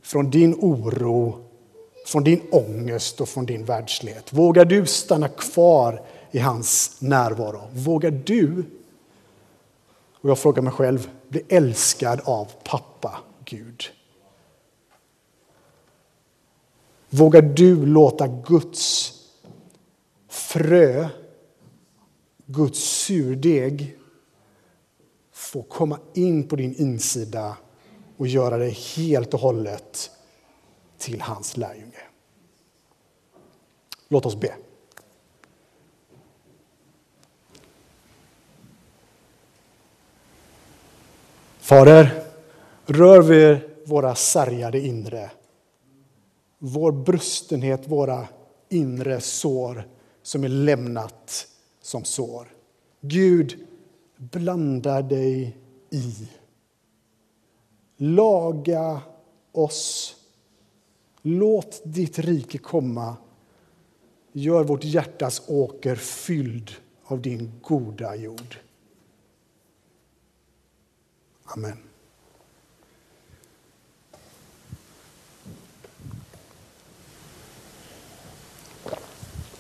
från 0.02 0.30
din 0.30 0.54
oro, 0.54 1.44
från 2.06 2.24
din 2.24 2.40
ångest 2.50 3.20
och 3.20 3.28
från 3.28 3.46
din 3.46 3.64
världslighet? 3.64 4.32
Vågar 4.32 4.64
du 4.64 4.86
stanna 4.86 5.28
kvar 5.28 6.02
i 6.30 6.38
hans 6.38 6.96
närvaro? 7.00 7.68
Vågar 7.72 8.10
du, 8.10 8.64
och 10.20 10.30
jag 10.30 10.38
frågar 10.38 10.62
mig 10.62 10.72
själv, 10.72 11.10
bli 11.28 11.42
älskad 11.48 12.20
av 12.24 12.48
pappa 12.64 13.18
Gud? 13.44 13.82
Vågar 17.10 17.42
du 17.42 17.86
låta 17.86 18.26
Guds 18.26 19.12
frö, 20.28 21.08
Guds 22.46 22.78
surdeg 22.78 23.96
få 25.32 25.62
komma 25.62 25.98
in 26.14 26.48
på 26.48 26.56
din 26.56 26.74
insida 26.74 27.56
och 28.16 28.26
göra 28.26 28.56
dig 28.56 28.70
helt 28.70 29.34
och 29.34 29.40
hållet 29.40 30.10
till 30.98 31.20
hans 31.20 31.56
lärjunge. 31.56 32.02
Låt 34.08 34.26
oss 34.26 34.36
be. 34.36 34.54
Fader, 41.58 42.24
rör 42.86 43.22
vid 43.22 43.58
våra 43.86 44.14
sargade 44.14 44.80
inre, 44.80 45.30
vår 46.58 46.92
brustenhet, 46.92 47.88
våra 47.88 48.28
inre 48.68 49.20
sår 49.20 49.88
som 50.22 50.44
är 50.44 50.48
lämnat 50.48 51.46
som 51.86 52.04
sår. 52.04 52.48
Gud, 53.00 53.66
blanda 54.16 55.02
dig 55.02 55.56
i. 55.90 56.28
Laga 57.96 59.00
oss. 59.52 60.16
Låt 61.22 61.80
ditt 61.84 62.18
rike 62.18 62.58
komma. 62.58 63.16
Gör 64.32 64.64
vårt 64.64 64.84
hjärtas 64.84 65.42
åker 65.46 65.96
fylld 65.96 66.70
av 67.04 67.22
din 67.22 67.52
goda 67.62 68.16
jord. 68.16 68.58
Amen. 71.44 71.78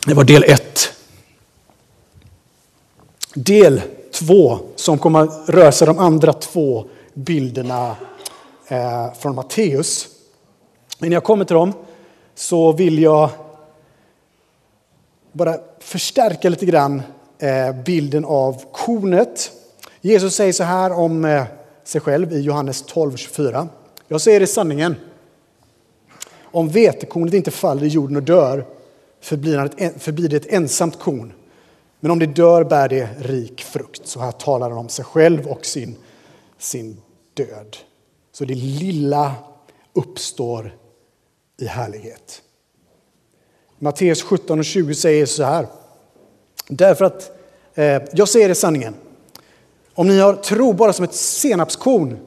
Det 0.06 0.14
var 0.14 0.24
del 0.24 0.44
ett. 0.44 0.95
Del 3.38 3.82
två, 4.12 4.58
som 4.76 4.98
kommer 4.98 5.20
att 5.20 5.48
röra 5.48 5.72
sig 5.72 5.86
de 5.86 5.98
andra 5.98 6.32
två 6.32 6.84
bilderna 7.14 7.96
eh, 8.68 9.12
från 9.18 9.34
Matteus. 9.34 10.08
Innan 10.98 11.12
jag 11.12 11.24
kommer 11.24 11.44
till 11.44 11.56
dem 11.56 11.72
så 12.34 12.72
vill 12.72 13.02
jag 13.02 13.30
bara 15.32 15.56
förstärka 15.78 16.48
lite 16.48 16.66
grann 16.66 17.02
eh, 17.38 17.82
bilden 17.84 18.24
av 18.24 18.62
kornet. 18.72 19.50
Jesus 20.00 20.34
säger 20.34 20.52
så 20.52 20.64
här 20.64 20.92
om 20.92 21.24
eh, 21.24 21.44
sig 21.84 22.00
själv 22.00 22.32
i 22.32 22.40
Johannes 22.40 22.84
12.24. 22.84 23.68
Jag 24.08 24.20
säger 24.20 24.40
det 24.40 24.46
sanningen. 24.46 24.96
Om 26.42 26.68
vetekornet 26.68 27.34
inte 27.34 27.50
faller 27.50 27.84
i 27.84 27.88
jorden 27.88 28.16
och 28.16 28.22
dör 28.22 28.64
förblir 29.20 30.28
det 30.28 30.36
ett 30.36 30.52
ensamt 30.52 30.98
korn. 30.98 31.32
Men 32.00 32.10
om 32.10 32.18
det 32.18 32.26
dör 32.26 32.64
bär 32.64 32.88
det 32.88 33.08
rik 33.18 33.62
frukt. 33.62 34.06
Så 34.06 34.20
här 34.20 34.32
talar 34.32 34.70
han 34.70 34.78
om 34.78 34.88
sig 34.88 35.04
själv 35.04 35.46
och 35.46 35.66
sin, 35.66 35.96
sin 36.58 37.00
död. 37.34 37.76
Så 38.32 38.44
det 38.44 38.54
lilla 38.54 39.34
uppstår 39.92 40.76
i 41.60 41.66
härlighet. 41.66 42.42
Matteus 43.78 44.22
17 44.22 44.58
och 44.58 44.64
20 44.64 44.94
säger 44.94 45.26
så 45.26 45.44
här. 45.44 45.66
Därför 46.68 47.04
att, 47.04 47.30
eh, 47.74 48.02
jag 48.12 48.28
säger 48.28 48.48
det 48.48 48.54
sanningen. 48.54 48.94
Om 49.94 50.08
ni 50.08 50.18
har 50.18 50.34
tro 50.34 50.72
bara 50.72 50.92
som 50.92 51.04
ett 51.04 51.14
senapskorn 51.14 52.18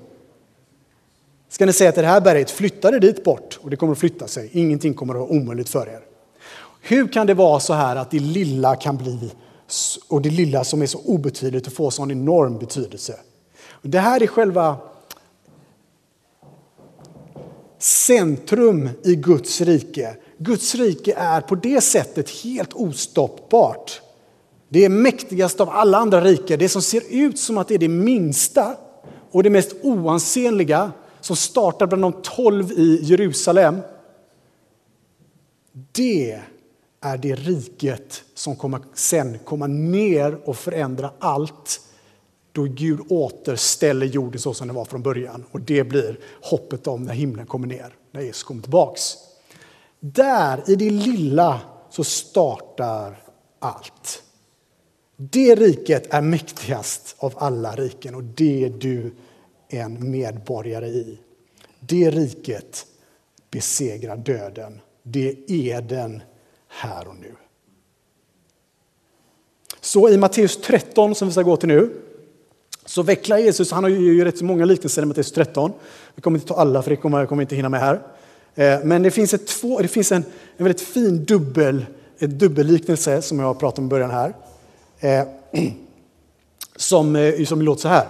ska 1.49 1.65
ni 1.65 1.73
säga 1.73 1.91
till 1.91 2.03
det 2.03 2.09
här 2.09 2.21
berget 2.21 2.51
flytta 2.51 2.91
det 2.91 2.99
dit 2.99 3.23
bort 3.23 3.59
och 3.61 3.69
det 3.69 3.75
kommer 3.75 3.93
att 3.93 3.99
flytta 3.99 4.27
sig. 4.27 4.49
Ingenting 4.51 4.93
kommer 4.93 5.13
att 5.13 5.19
vara 5.19 5.29
omöjligt 5.29 5.69
för 5.69 5.87
er. 5.87 6.01
Hur 6.81 7.07
kan 7.07 7.27
det 7.27 7.33
vara 7.33 7.59
så 7.59 7.73
här 7.73 7.95
att 7.95 8.11
det 8.11 8.19
lilla 8.19 8.75
kan 8.75 8.97
bli 8.97 9.31
och 10.07 10.21
det 10.21 10.29
lilla 10.29 10.63
som 10.63 10.81
är 10.81 10.85
så 10.85 10.99
obetydligt 10.99 11.67
och 11.67 11.73
får 11.73 11.89
sån 11.89 12.11
enorm 12.11 12.57
betydelse? 12.57 13.19
Det 13.81 13.99
här 13.99 14.23
är 14.23 14.27
själva 14.27 14.77
centrum 17.79 18.89
i 19.03 19.15
Guds 19.15 19.61
rike. 19.61 20.15
Guds 20.37 20.75
rike 20.75 21.13
är 21.17 21.41
på 21.41 21.55
det 21.55 21.81
sättet 21.81 22.29
helt 22.29 22.73
ostoppbart. 22.73 24.01
Det 24.69 24.85
är 24.85 24.89
mäktigast 24.89 25.61
av 25.61 25.69
alla 25.69 25.97
andra 25.97 26.21
riken. 26.21 26.59
Det 26.59 26.69
som 26.69 26.81
ser 26.81 27.03
ut 27.09 27.39
som 27.39 27.57
att 27.57 27.67
det 27.67 27.73
är 27.73 27.79
det 27.79 27.87
minsta 27.87 28.75
och 29.31 29.43
det 29.43 29.49
mest 29.49 29.75
oansenliga 29.81 30.91
som 31.21 31.35
startar 31.35 31.87
bland 31.87 32.01
de 32.01 32.13
tolv 32.23 32.71
i 32.71 32.99
Jerusalem. 33.01 33.77
Det 35.91 36.39
är 37.01 37.17
det 37.17 37.35
riket 37.35 38.23
som 38.33 38.55
kommer 38.55 38.81
sen 38.93 39.39
komma 39.45 39.67
ner 39.67 40.49
och 40.49 40.57
förändra 40.57 41.11
allt 41.19 41.81
då 42.51 42.63
Gud 42.63 42.99
återställer 43.09 44.05
jorden 44.05 44.41
så 44.41 44.53
som 44.53 44.67
den 44.67 44.75
var 44.75 44.85
från 44.85 45.03
början. 45.03 45.45
Och 45.51 45.61
det 45.61 45.83
blir 45.83 46.19
hoppet 46.41 46.87
om 46.87 47.03
när 47.03 47.13
himlen 47.13 47.45
kommer 47.45 47.67
ner, 47.67 47.95
när 48.11 48.21
Jesus 48.21 48.43
kommer 48.43 48.61
tillbaks. 48.61 49.13
Där, 49.99 50.63
i 50.67 50.75
det 50.75 50.89
lilla, 50.89 51.61
så 51.89 52.03
startar 52.03 53.23
allt. 53.59 54.23
Det 55.15 55.55
riket 55.55 56.13
är 56.13 56.21
mäktigast 56.21 57.15
av 57.19 57.33
alla 57.37 57.75
riken 57.75 58.15
och 58.15 58.23
det 58.23 58.65
är 58.65 58.69
du 58.69 59.15
en 59.69 60.11
medborgare 60.11 60.87
i. 60.87 61.19
Det 61.79 62.09
riket 62.09 62.85
besegrar 63.51 64.17
döden. 64.17 64.81
Det 65.03 65.51
är 65.51 65.81
den 65.81 66.21
här 66.69 67.07
och 67.07 67.15
nu. 67.15 67.35
Så 69.81 70.09
i 70.09 70.17
Matteus 70.17 70.57
13, 70.57 71.15
som 71.15 71.27
vi 71.27 71.31
ska 71.31 71.41
gå 71.41 71.57
till 71.57 71.69
nu, 71.69 71.89
så 72.85 73.03
vecklar 73.03 73.37
Jesus, 73.37 73.71
han 73.71 73.83
har 73.83 73.89
ju 73.91 74.25
rätt 74.25 74.37
så 74.37 74.45
många 74.45 74.65
liknelser 74.65 75.01
i 75.01 75.05
Matteus 75.05 75.31
13. 75.31 75.73
Vi 76.15 76.21
kommer 76.21 76.37
inte 76.37 76.47
ta 76.47 76.55
alla 76.55 76.81
för 76.81 76.89
det 76.89 76.95
kommer, 76.95 77.25
kommer 77.25 77.41
inte 77.41 77.55
hinna 77.55 77.69
med 77.69 77.79
här. 77.79 78.01
Eh, 78.55 78.79
men 78.83 79.03
det 79.03 79.11
finns, 79.11 79.33
ett 79.33 79.47
två, 79.47 79.79
det 79.79 79.87
finns 79.87 80.11
en, 80.11 80.23
en 80.57 80.65
väldigt 80.65 80.81
fin 80.81 81.25
dubbel, 81.25 81.85
ett 82.19 82.39
dubbelliknelse 82.39 83.21
som 83.21 83.39
jag 83.39 83.59
pratade 83.59 83.81
om 83.81 83.87
i 83.87 83.89
början 83.89 84.11
här. 84.11 84.33
Eh, 84.99 85.27
som, 86.75 87.15
eh, 87.15 87.45
som 87.45 87.61
låter 87.61 87.81
så 87.81 87.87
här. 87.87 88.07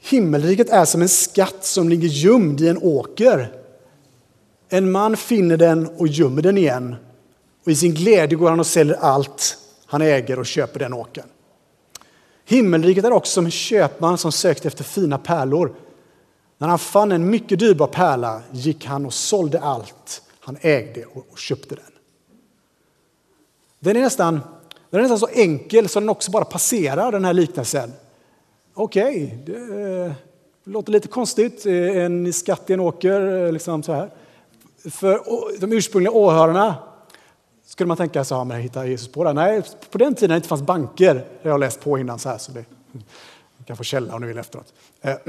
Himmelriket 0.00 0.70
är 0.70 0.84
som 0.84 1.02
en 1.02 1.08
skatt 1.08 1.64
som 1.64 1.88
ligger 1.88 2.08
gömd 2.08 2.60
i 2.60 2.68
en 2.68 2.78
åker. 2.82 3.63
En 4.74 4.92
man 4.92 5.16
finner 5.16 5.56
den 5.56 5.86
och 5.86 6.08
gömmer 6.08 6.42
den 6.42 6.58
igen. 6.58 6.96
Och 7.64 7.72
I 7.72 7.74
sin 7.74 7.94
glädje 7.94 8.38
går 8.38 8.50
han 8.50 8.60
och 8.60 8.66
säljer 8.66 8.96
allt 8.96 9.58
han 9.86 10.02
äger 10.02 10.38
och 10.38 10.46
köper 10.46 10.80
den 10.80 10.92
åkern. 10.92 11.26
Himmelriket 12.44 13.04
är 13.04 13.12
också 13.12 13.32
som 13.32 13.44
en 13.44 13.50
köpman 13.50 14.18
som 14.18 14.32
sökte 14.32 14.68
efter 14.68 14.84
fina 14.84 15.18
pärlor. 15.18 15.74
När 16.58 16.68
han 16.68 16.78
fann 16.78 17.12
en 17.12 17.30
mycket 17.30 17.58
dyrbar 17.58 17.86
pärla 17.86 18.42
gick 18.50 18.84
han 18.84 19.06
och 19.06 19.14
sålde 19.14 19.60
allt 19.60 20.22
han 20.40 20.56
ägde 20.60 21.04
och 21.04 21.38
köpte 21.38 21.74
den. 21.74 21.84
Den 23.80 23.96
är 23.96 24.00
nästan, 24.00 24.40
den 24.90 25.00
är 25.00 25.08
nästan 25.08 25.18
så 25.18 25.28
enkel 25.40 25.88
så 25.88 26.00
den 26.00 26.08
också 26.08 26.30
bara 26.30 26.44
passerar 26.44 27.12
den 27.12 27.24
här 27.24 27.32
liknelsen. 27.32 27.92
Okej, 28.74 29.24
okay, 29.24 29.54
det 29.54 30.04
eh, 30.04 30.12
låter 30.64 30.92
lite 30.92 31.08
konstigt. 31.08 31.66
Eh, 31.66 32.04
en 32.04 32.32
skatt 32.32 32.70
i 32.70 32.72
en 32.72 32.80
åker, 32.80 33.46
eh, 33.46 33.52
liksom 33.52 33.82
så 33.82 33.92
här. 33.92 34.10
För 34.90 35.20
de 35.60 35.72
ursprungliga 35.72 36.12
åhörarna 36.12 36.76
skulle 37.66 37.88
man 37.88 37.96
tänka 37.96 38.24
så 38.24 38.36
här, 38.36 38.44
men 38.44 38.60
hittar 38.60 38.84
Jesus 38.84 39.08
på 39.08 39.24
det? 39.24 39.32
Nej, 39.32 39.62
på 39.90 39.98
den 39.98 40.14
tiden 40.14 40.30
det 40.30 40.36
inte 40.36 40.48
fanns 40.48 40.62
banker, 40.62 41.14
det 41.14 41.24
har 41.42 41.50
jag 41.50 41.60
läst 41.60 41.80
på 41.80 41.98
innan 41.98 42.18
så 42.18 42.28
här, 42.28 42.38
så 42.38 42.52
det, 42.52 42.64
ni 43.58 43.64
kan 43.64 43.76
få 43.76 43.84
källa 43.84 44.14
om 44.14 44.20
ni 44.20 44.26
vill 44.26 44.38
efteråt. 44.38 44.72
Eh, 45.00 45.10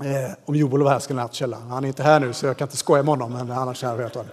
eh, 0.00 0.30
om 0.44 0.54
Joel 0.54 0.82
var 0.82 0.90
här 0.90 0.98
skulle 0.98 1.20
han 1.20 1.24
haft 1.24 1.34
källa. 1.34 1.56
Han 1.56 1.84
är 1.84 1.88
inte 1.88 2.02
här 2.02 2.20
nu 2.20 2.32
så 2.32 2.46
jag 2.46 2.56
kan 2.56 2.66
inte 2.66 2.76
skoja 2.76 3.02
med 3.02 3.08
honom, 3.08 3.32
men 3.32 3.50
annars 3.50 3.82
hade 3.82 4.02
jag 4.02 4.10
vet 4.10 4.26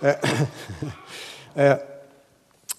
det. 0.00 0.18
Eh, 1.54 1.64
eh, 1.70 1.76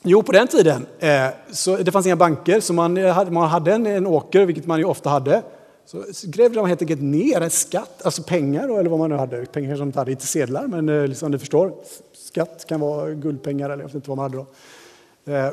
jo, 0.01 0.24
på 0.24 0.32
den 0.32 0.48
tiden 0.48 0.86
eh, 1.00 1.27
så 1.51 1.77
det 1.77 1.92
fanns 1.92 2.06
inga 2.06 2.16
banker, 2.16 2.60
så 2.60 2.74
man 2.74 2.98
eh, 2.98 3.13
hade, 3.13 3.32
man 3.32 3.50
hade 3.50 3.74
en, 3.74 3.86
en 3.86 4.08
åker, 4.08 4.46
vilket 4.46 4.66
man 4.66 4.80
ju 4.80 4.86
ofta 4.86 5.10
hade. 5.10 5.44
Så 5.88 6.03
grävde 6.24 6.56
de 6.56 6.67
helt 6.67 6.82
enkelt 6.82 7.01
ner 7.01 7.41
en 7.41 7.50
skatt, 7.50 8.01
alltså 8.03 8.24
pengar, 8.24 8.79
eller 8.79 8.89
vad 8.89 9.00
man 9.00 9.10
nu 9.10 9.15
hade. 9.15 9.46
Pengar 9.46 9.75
som 9.75 9.91
de 9.91 9.97
hade, 9.97 10.12
inte 10.12 10.28
sedlar, 10.28 10.67
men 10.67 10.89
eh, 10.89 11.08
liksom, 11.08 11.32
du 11.32 11.39
förstår. 11.39 11.73
Skatt 12.13 12.65
kan 12.67 12.80
vara 12.80 13.10
guldpengar, 13.10 13.69
eller 13.69 13.84
jag 13.84 13.88
vet 13.88 13.95
inte 13.95 14.10
vad 14.10 14.17
man 14.17 14.32
hade 14.32 14.38
då. 14.38 14.45
Eh, 15.32 15.50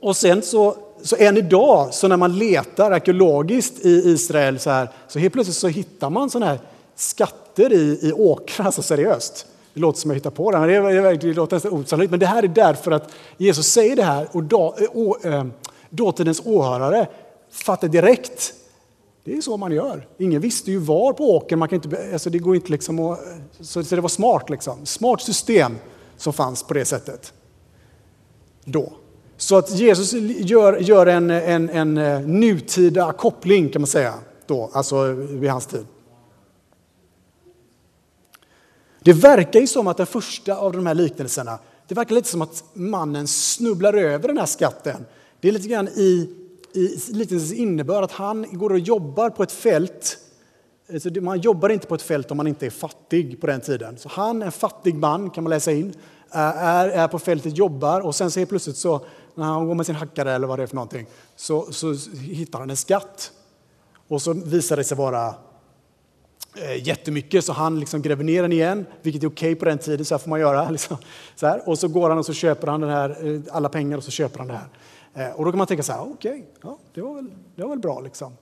och 0.00 0.16
sen 0.16 0.42
så, 0.42 0.76
så 1.02 1.16
än 1.16 1.36
idag, 1.36 1.94
så 1.94 2.08
när 2.08 2.16
man 2.16 2.38
letar 2.38 2.90
arkeologiskt 2.90 3.86
i 3.86 4.02
Israel 4.04 4.58
så 4.58 4.70
här, 4.70 4.88
så 5.08 5.18
helt 5.18 5.32
plötsligt 5.32 5.56
så 5.56 5.68
hittar 5.68 6.10
man 6.10 6.30
sådana 6.30 6.50
här 6.50 6.60
skatter 6.94 7.72
i, 7.72 7.98
i 8.02 8.12
åkrar, 8.12 8.66
alltså 8.66 8.82
seriöst. 8.82 9.46
Det 9.74 9.80
låter 9.80 10.00
som 10.00 10.10
jag 10.10 10.16
hittar 10.16 10.30
på 10.30 10.50
det, 10.50 10.58
men 10.58 10.94
det, 10.94 11.16
det 11.16 11.32
låter 11.32 11.56
nästan 11.56 11.72
osannolikt. 11.72 12.10
Men 12.10 12.20
det 12.20 12.26
här 12.26 12.42
är 12.42 12.48
därför 12.48 12.90
att 12.90 13.10
Jesus 13.36 13.66
säger 13.66 13.96
det 13.96 14.02
här 14.02 14.28
och 14.32 14.42
då, 14.42 14.74
eh, 14.78 15.00
och 15.00 15.24
äh, 15.24 15.46
dåtidens 15.90 16.42
åhörare 16.44 17.06
fattar 17.50 17.88
direkt. 17.88 18.54
Det 19.28 19.36
är 19.36 19.40
så 19.40 19.56
man 19.56 19.72
gör. 19.72 20.06
Ingen 20.18 20.40
visste 20.40 20.70
ju 20.70 20.78
var 20.78 21.12
på 21.12 21.36
åkern, 21.36 21.58
man 21.58 21.68
kan 21.68 21.76
inte, 21.76 22.12
alltså 22.12 22.30
det 22.30 22.38
går 22.38 22.54
inte 22.54 22.70
liksom 22.70 22.98
att, 22.98 23.20
så, 23.60 23.82
det 23.82 24.00
var 24.00 24.08
smart 24.08 24.50
liksom. 24.50 24.86
Smart 24.86 25.20
system 25.20 25.76
som 26.16 26.32
fanns 26.32 26.62
på 26.62 26.74
det 26.74 26.84
sättet. 26.84 27.32
Då. 28.64 28.92
Så 29.36 29.56
att 29.56 29.70
Jesus 29.70 30.12
gör, 30.40 30.78
gör 30.78 31.06
en, 31.06 31.30
en, 31.30 31.70
en 31.70 31.98
eh, 31.98 32.20
nutida 32.20 33.12
koppling 33.12 33.68
kan 33.68 33.82
man 33.82 33.86
säga, 33.86 34.14
då, 34.46 34.70
alltså 34.72 35.12
vid 35.12 35.50
hans 35.50 35.66
tid. 35.66 35.86
Det 39.00 39.12
verkar 39.12 39.60
ju 39.60 39.66
som 39.66 39.86
att 39.86 39.96
den 39.96 40.06
första 40.06 40.56
av 40.56 40.72
de 40.72 40.86
här 40.86 40.94
liknelserna, 40.94 41.58
det 41.88 41.94
verkar 41.94 42.14
lite 42.14 42.28
som 42.28 42.42
att 42.42 42.64
mannen 42.72 43.28
snubblar 43.28 43.94
över 43.94 44.28
den 44.28 44.38
här 44.38 44.46
skatten. 44.46 45.06
Det 45.40 45.48
är 45.48 45.52
lite 45.52 45.68
grann 45.68 45.88
i, 45.88 46.30
i 46.78 47.00
liknelsens 47.08 47.52
innebörd 47.52 48.04
att 48.04 48.12
han 48.12 48.46
går 48.52 48.70
och 48.70 48.78
jobbar 48.78 49.30
på 49.30 49.42
ett 49.42 49.52
fält. 49.52 50.18
Alltså 50.92 51.10
man 51.20 51.40
jobbar 51.40 51.68
inte 51.68 51.86
på 51.86 51.94
ett 51.94 52.02
fält 52.02 52.30
om 52.30 52.36
man 52.36 52.46
inte 52.46 52.66
är 52.66 52.70
fattig 52.70 53.40
på 53.40 53.46
den 53.46 53.60
tiden. 53.60 53.98
Så 53.98 54.08
han, 54.08 54.42
en 54.42 54.52
fattig 54.52 54.94
man, 54.94 55.30
kan 55.30 55.44
man 55.44 55.50
läsa 55.50 55.72
in, 55.72 55.94
eh, 56.34 56.40
är, 56.40 56.88
är 56.88 57.08
på 57.08 57.18
fältet, 57.18 57.58
jobbar 57.58 58.00
och 58.00 58.14
sen 58.14 58.30
så 58.30 58.40
helt 58.40 58.50
plötsligt 58.50 58.76
så 58.76 59.00
när 59.34 59.44
han 59.44 59.66
går 59.66 59.74
med 59.74 59.86
sin 59.86 59.94
hackare 59.94 60.32
eller 60.32 60.46
vad 60.46 60.58
det 60.58 60.62
är 60.62 60.66
för 60.66 60.74
någonting 60.74 61.06
så, 61.36 61.72
så 61.72 61.94
hittar 62.20 62.58
han 62.58 62.70
en 62.70 62.76
skatt. 62.76 63.32
Och 64.08 64.22
så 64.22 64.32
visar 64.32 64.76
det 64.76 64.84
sig 64.84 64.96
vara 64.96 65.34
Eh, 66.62 66.86
jättemycket 66.88 67.44
så 67.44 67.52
han 67.52 67.80
liksom 67.80 68.02
gräver 68.02 68.24
ner 68.24 68.42
den 68.42 68.52
igen, 68.52 68.86
vilket 69.02 69.22
är 69.22 69.28
okej 69.28 69.52
okay 69.52 69.58
på 69.58 69.64
den 69.64 69.78
tiden, 69.78 70.04
så 70.04 70.14
här 70.14 70.18
får 70.18 70.30
man 70.30 70.40
göra. 70.40 70.70
Liksom. 70.70 70.96
Så 71.36 71.46
här. 71.46 71.68
Och 71.68 71.78
så 71.78 71.88
går 71.88 72.08
han 72.08 72.18
och 72.18 72.26
så 72.26 72.32
köper 72.32 72.66
han 72.66 72.80
den 72.80 72.90
här, 72.90 73.34
eh, 73.34 73.40
alla 73.52 73.68
pengar 73.68 73.96
och 73.96 74.04
så 74.04 74.10
köper 74.10 74.38
han 74.38 74.48
det 74.48 74.54
här. 74.54 74.68
Eh, 75.14 75.30
och 75.30 75.44
då 75.44 75.50
kan 75.52 75.58
man 75.58 75.66
tänka 75.66 75.82
så 75.82 75.92
här, 75.92 76.02
okej, 76.02 76.30
okay, 76.30 76.42
ja, 76.62 76.78
det, 76.94 77.00
var 77.00 77.14
väl, 77.14 77.30
det 77.54 77.62
var 77.62 77.70
väl 77.70 77.78
bra 77.78 78.00
liksom. 78.00 78.36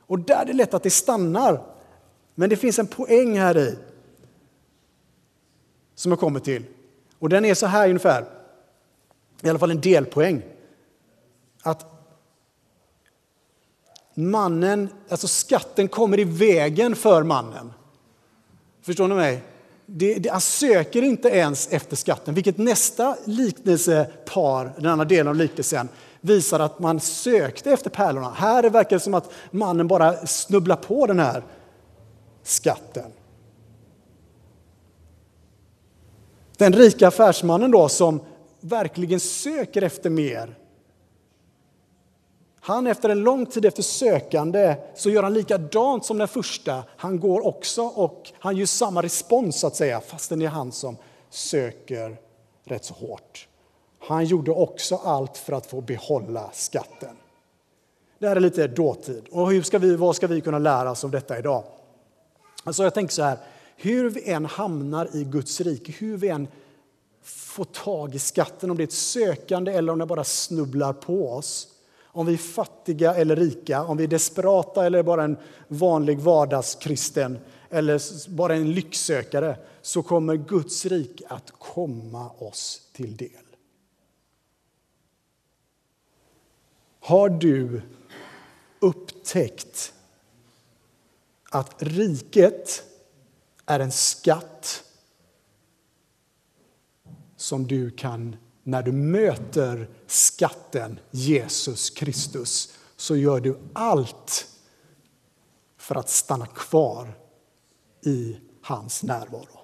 Och 0.00 0.18
där 0.18 0.42
är 0.42 0.44
det 0.44 0.52
lätt 0.52 0.74
att 0.74 0.82
det 0.82 0.90
stannar. 0.90 1.62
Men 2.34 2.50
det 2.50 2.56
finns 2.56 2.78
en 2.78 2.86
poäng 2.86 3.38
här 3.38 3.58
i 3.58 3.78
som 5.94 6.12
jag 6.12 6.18
kommer 6.20 6.40
till. 6.40 6.64
Och 7.18 7.28
den 7.28 7.44
är 7.44 7.54
så 7.54 7.66
här 7.66 7.88
ungefär, 7.88 8.24
i 9.42 9.48
alla 9.48 9.58
fall 9.58 9.70
en 9.70 9.80
delpoäng. 9.80 10.42
Att 11.62 11.86
mannen, 14.14 14.88
alltså 15.08 15.28
skatten 15.28 15.88
kommer 15.88 16.18
i 16.18 16.24
vägen 16.24 16.96
för 16.96 17.22
mannen. 17.22 17.72
Förstår 18.82 19.08
ni 19.08 19.14
mig? 19.14 19.42
Det, 19.86 20.14
det, 20.14 20.28
han 20.28 20.40
söker 20.40 21.02
inte 21.02 21.28
ens 21.28 21.68
efter 21.68 21.96
skatten, 21.96 22.34
vilket 22.34 22.58
nästa 22.58 23.16
liknelsepar, 23.24 24.72
den 24.76 24.86
andra 24.86 25.04
delen 25.04 25.28
av 25.28 25.34
liknelsen, 25.34 25.88
visar 26.20 26.60
att 26.60 26.78
man 26.78 27.00
sökte 27.00 27.70
efter 27.70 27.90
pärlorna. 27.90 28.30
Här 28.30 28.70
verkar 28.70 28.96
det 28.96 29.00
som 29.00 29.14
att 29.14 29.30
mannen 29.50 29.88
bara 29.88 30.26
snubblar 30.26 30.76
på 30.76 31.06
den 31.06 31.18
här 31.18 31.42
skatten. 32.42 33.12
Den 36.56 36.72
rika 36.72 37.08
affärsmannen 37.08 37.70
då 37.70 37.88
som 37.88 38.20
verkligen 38.60 39.20
söker 39.20 39.82
efter 39.82 40.10
mer 40.10 40.58
han 42.66 42.86
efter 42.86 43.08
en 43.08 43.20
lång 43.20 43.46
tid 43.46 43.64
efter 43.64 43.82
sökande 43.82 44.76
så 44.94 45.10
gör 45.10 45.22
han 45.22 45.34
likadant 45.34 46.04
som 46.04 46.18
den 46.18 46.28
första. 46.28 46.84
Han 46.96 47.20
går 47.20 47.46
också 47.46 47.82
och 47.82 48.32
han 48.38 48.56
gör 48.56 48.66
samma 48.66 49.02
respons 49.02 49.60
så 49.60 49.66
att 49.66 49.76
säga, 49.76 50.00
fastän 50.00 50.38
det 50.38 50.44
är 50.44 50.48
han 50.50 50.72
som 50.72 50.96
söker 51.30 52.16
rätt 52.64 52.84
så 52.84 52.94
hårt. 52.94 53.48
Han 53.98 54.24
gjorde 54.24 54.50
också 54.50 54.96
allt 54.96 55.36
för 55.36 55.52
att 55.52 55.66
få 55.66 55.80
behålla 55.80 56.50
skatten. 56.52 57.16
Det 58.18 58.28
här 58.28 58.36
är 58.36 58.40
lite 58.40 58.66
dåtid. 58.66 59.24
Och 59.30 59.50
hur 59.50 59.62
ska 59.62 59.78
vi, 59.78 59.96
vad 59.96 60.16
ska 60.16 60.26
vi 60.26 60.40
kunna 60.40 60.58
lära 60.58 60.90
oss 60.90 61.04
av 61.04 61.10
detta 61.10 61.38
idag? 61.38 61.64
Alltså 62.64 62.82
jag 62.82 62.94
tänker 62.94 63.14
så 63.14 63.22
här, 63.22 63.38
hur 63.76 64.10
vi 64.10 64.30
än 64.30 64.46
hamnar 64.46 65.16
i 65.16 65.24
Guds 65.24 65.60
rike, 65.60 65.92
hur 65.92 66.16
vi 66.16 66.28
än 66.28 66.48
får 67.22 67.64
tag 67.64 68.14
i 68.14 68.18
skatten, 68.18 68.70
om 68.70 68.76
det 68.76 68.82
är 68.82 68.86
ett 68.86 68.92
sökande 68.92 69.72
eller 69.72 69.92
om 69.92 69.98
det 69.98 70.06
bara 70.06 70.24
snubblar 70.24 70.92
på 70.92 71.32
oss, 71.32 71.68
om 72.16 72.26
vi 72.26 72.32
är 72.32 72.38
fattiga 72.38 73.14
eller 73.14 73.36
rika, 73.36 73.84
om 73.84 73.96
vi 73.96 74.04
är 74.04 74.08
desperata 74.08 74.86
eller 74.86 75.02
bara 75.02 75.24
en 75.24 75.36
vanlig 75.68 76.18
vardagskristen 76.18 77.38
eller 77.70 78.28
bara 78.30 78.54
en 78.54 78.72
lycksökare, 78.72 79.58
så 79.82 80.02
kommer 80.02 80.36
Guds 80.36 80.86
rike 80.86 81.24
att 81.28 81.50
komma 81.50 82.30
oss 82.30 82.90
till 82.92 83.16
del. 83.16 83.30
Har 87.00 87.28
du 87.28 87.82
upptäckt 88.80 89.94
att 91.50 91.74
riket 91.82 92.82
är 93.66 93.80
en 93.80 93.92
skatt 93.92 94.84
som 97.36 97.66
du 97.66 97.90
kan, 97.90 98.36
när 98.66 98.82
du 98.82 98.92
möter 98.92 99.88
skatten 100.06 101.00
Jesus 101.10 101.90
Kristus, 101.90 102.78
så 102.96 103.16
gör 103.16 103.40
du 103.40 103.58
allt 103.72 104.46
för 105.76 105.94
att 105.94 106.08
stanna 106.08 106.46
kvar 106.46 107.08
i 108.04 108.36
hans 108.62 109.02
närvaro. 109.02 109.60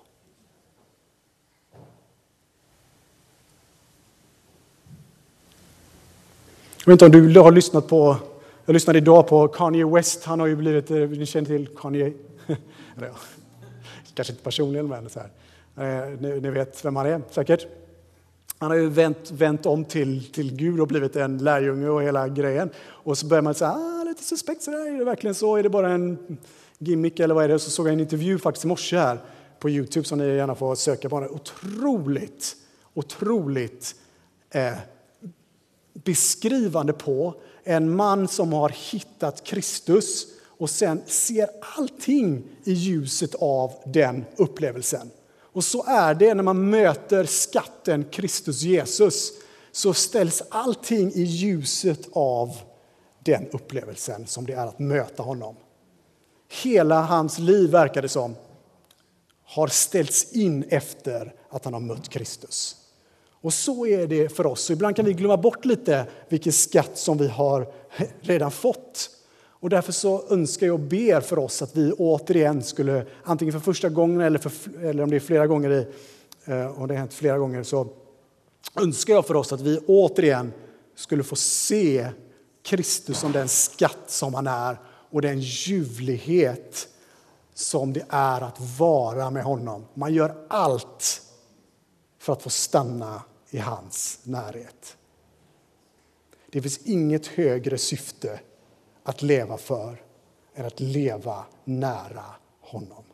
Jag 6.84 6.92
vet 6.92 7.02
inte 7.02 7.18
om 7.18 7.32
du 7.32 7.40
har 7.40 7.52
lyssnat 7.52 7.88
på, 7.88 8.16
jag 8.64 8.74
lyssnade 8.74 8.98
idag 8.98 9.28
på 9.28 9.48
Kanye 9.48 9.86
West, 9.86 10.24
han 10.24 10.40
har 10.40 10.46
ju 10.46 10.56
blivit, 10.56 10.90
eh, 10.90 10.96
ni 10.96 11.26
känner 11.26 11.46
till 11.46 11.68
Kanye? 11.76 12.12
Kanske 14.14 14.32
inte 14.32 14.44
personligen 14.44 14.88
men 14.88 15.10
så 15.10 15.20
här. 15.20 15.30
Eh, 15.76 16.20
ni, 16.20 16.40
ni, 16.40 16.50
vet 16.50 16.84
vem 16.84 16.96
han 16.96 17.06
är 17.06 17.22
säkert. 17.30 17.66
Han 18.62 18.70
har 18.70 18.78
ju 18.78 18.88
vänt, 18.88 19.30
vänt 19.30 19.66
om 19.66 19.84
till, 19.84 20.32
till 20.32 20.56
Gud 20.56 20.80
och 20.80 20.88
blivit 20.88 21.16
en 21.16 21.38
lärjunge 21.38 21.88
och 21.88 22.02
hela 22.02 22.28
grejen. 22.28 22.70
Och 22.78 23.18
så 23.18 23.26
börjar 23.26 23.42
man 23.42 23.54
säga, 23.54 23.70
ah, 23.70 24.04
lite 24.04 24.24
suspekt 24.24 24.62
sådär, 24.62 24.94
är 24.94 24.98
det 24.98 25.04
verkligen 25.04 25.34
så? 25.34 25.56
Är 25.56 25.62
det 25.62 25.68
bara 25.68 25.90
en 25.90 26.38
gimmick 26.78 27.20
eller 27.20 27.34
vad 27.34 27.44
är 27.44 27.48
det? 27.48 27.58
Så 27.58 27.70
såg 27.70 27.86
jag 27.86 27.92
en 27.92 28.00
intervju 28.00 28.38
faktiskt 28.38 28.64
i 28.64 28.68
morse 28.68 28.96
här 28.96 29.18
på 29.58 29.70
Youtube 29.70 30.08
som 30.08 30.18
ni 30.18 30.26
gärna 30.26 30.54
får 30.54 30.74
söka 30.74 31.08
på. 31.08 31.16
Otroligt, 31.16 32.56
otroligt 32.94 33.94
eh, 34.50 34.74
beskrivande 35.92 36.92
på 36.92 37.34
en 37.64 37.96
man 37.96 38.28
som 38.28 38.52
har 38.52 38.72
hittat 38.90 39.44
Kristus 39.44 40.26
och 40.46 40.70
sen 40.70 41.02
ser 41.06 41.48
allting 41.76 42.44
i 42.64 42.72
ljuset 42.72 43.34
av 43.34 43.72
den 43.86 44.24
upplevelsen. 44.36 45.10
Och 45.52 45.64
så 45.64 45.84
är 45.86 46.14
det 46.14 46.34
när 46.34 46.42
man 46.42 46.70
möter 46.70 47.24
skatten 47.24 48.04
Kristus 48.04 48.62
Jesus 48.62 49.32
så 49.72 49.94
ställs 49.94 50.42
allting 50.48 51.12
i 51.12 51.22
ljuset 51.22 52.08
av 52.12 52.56
den 53.24 53.48
upplevelsen 53.52 54.26
som 54.26 54.46
det 54.46 54.52
är 54.52 54.66
att 54.66 54.78
möta 54.78 55.22
honom. 55.22 55.56
Hela 56.62 57.02
hans 57.02 57.38
liv, 57.38 57.70
verkar 57.70 58.02
det 58.02 58.08
som, 58.08 58.34
har 59.44 59.68
ställts 59.68 60.32
in 60.32 60.64
efter 60.68 61.34
att 61.50 61.64
han 61.64 61.74
har 61.74 61.80
mött 61.80 62.08
Kristus. 62.08 62.76
Och 63.42 63.54
så 63.54 63.86
är 63.86 64.06
det 64.06 64.28
för 64.28 64.46
oss. 64.46 64.62
Så 64.62 64.72
ibland 64.72 64.96
kan 64.96 65.04
vi 65.04 65.12
glömma 65.12 65.36
bort 65.36 65.64
lite 65.64 66.06
vilken 66.28 66.52
skatt 66.52 66.98
som 66.98 67.18
vi 67.18 67.28
har 67.28 67.72
redan 68.20 68.50
fått. 68.50 69.10
Och 69.62 69.70
därför 69.70 69.92
så 69.92 70.24
önskar 70.30 70.66
jag 70.66 70.74
och 70.74 70.80
ber 70.80 71.20
för 71.20 71.38
oss 71.38 71.62
att 71.62 71.76
vi 71.76 71.92
återigen 71.92 72.62
skulle, 72.62 73.06
antingen 73.24 73.52
för 73.52 73.60
första 73.60 73.88
gången 73.88 74.20
eller, 74.20 74.38
för, 74.38 74.84
eller 74.84 75.02
om 75.02 75.10
det 75.10 75.16
är 75.16 75.20
flera 75.20 75.46
gånger, 75.46 75.70
i, 75.70 75.86
eh, 76.44 76.66
och 76.66 76.88
det 76.88 76.94
har 76.94 76.98
hänt 76.98 77.14
flera 77.14 77.38
gånger, 77.38 77.62
så 77.62 77.88
önskar 78.80 79.14
jag 79.14 79.26
för 79.26 79.36
oss 79.36 79.52
att 79.52 79.60
vi 79.60 79.78
återigen 79.78 80.52
skulle 80.94 81.22
få 81.22 81.36
se 81.36 82.08
Kristus 82.62 83.18
som 83.18 83.32
den 83.32 83.48
skatt 83.48 84.04
som 84.06 84.34
han 84.34 84.46
är 84.46 84.80
och 84.86 85.22
den 85.22 85.40
ljuvlighet 85.40 86.88
som 87.54 87.92
det 87.92 88.06
är 88.08 88.40
att 88.40 88.78
vara 88.78 89.30
med 89.30 89.44
honom. 89.44 89.84
Man 89.94 90.14
gör 90.14 90.34
allt 90.48 91.22
för 92.18 92.32
att 92.32 92.42
få 92.42 92.50
stanna 92.50 93.22
i 93.50 93.58
hans 93.58 94.20
närhet. 94.22 94.96
Det 96.50 96.62
finns 96.62 96.78
inget 96.78 97.26
högre 97.26 97.78
syfte 97.78 98.40
att 99.02 99.22
leva 99.22 99.58
för 99.58 100.02
än 100.54 100.66
att 100.66 100.80
leva 100.80 101.44
nära 101.64 102.24
honom. 102.60 103.04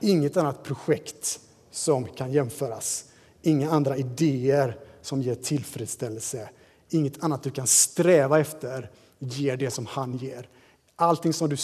Inget 0.00 0.36
annat 0.36 0.62
projekt 0.62 1.40
som 1.70 2.04
kan 2.04 2.32
jämföras. 2.32 3.04
Inga 3.42 3.70
andra 3.70 3.96
idéer 3.96 4.78
som 5.02 5.22
ger 5.22 5.34
tillfredsställelse. 5.34 6.48
Inget 6.90 7.24
annat 7.24 7.42
du 7.42 7.50
kan 7.50 7.66
sträva 7.66 8.40
efter 8.40 8.90
ger 9.18 9.56
det 9.56 9.70
som 9.70 9.86
han 9.86 10.16
ger. 10.16 10.48
Allting 10.96 11.32
som 11.32 11.48
du 11.48 11.56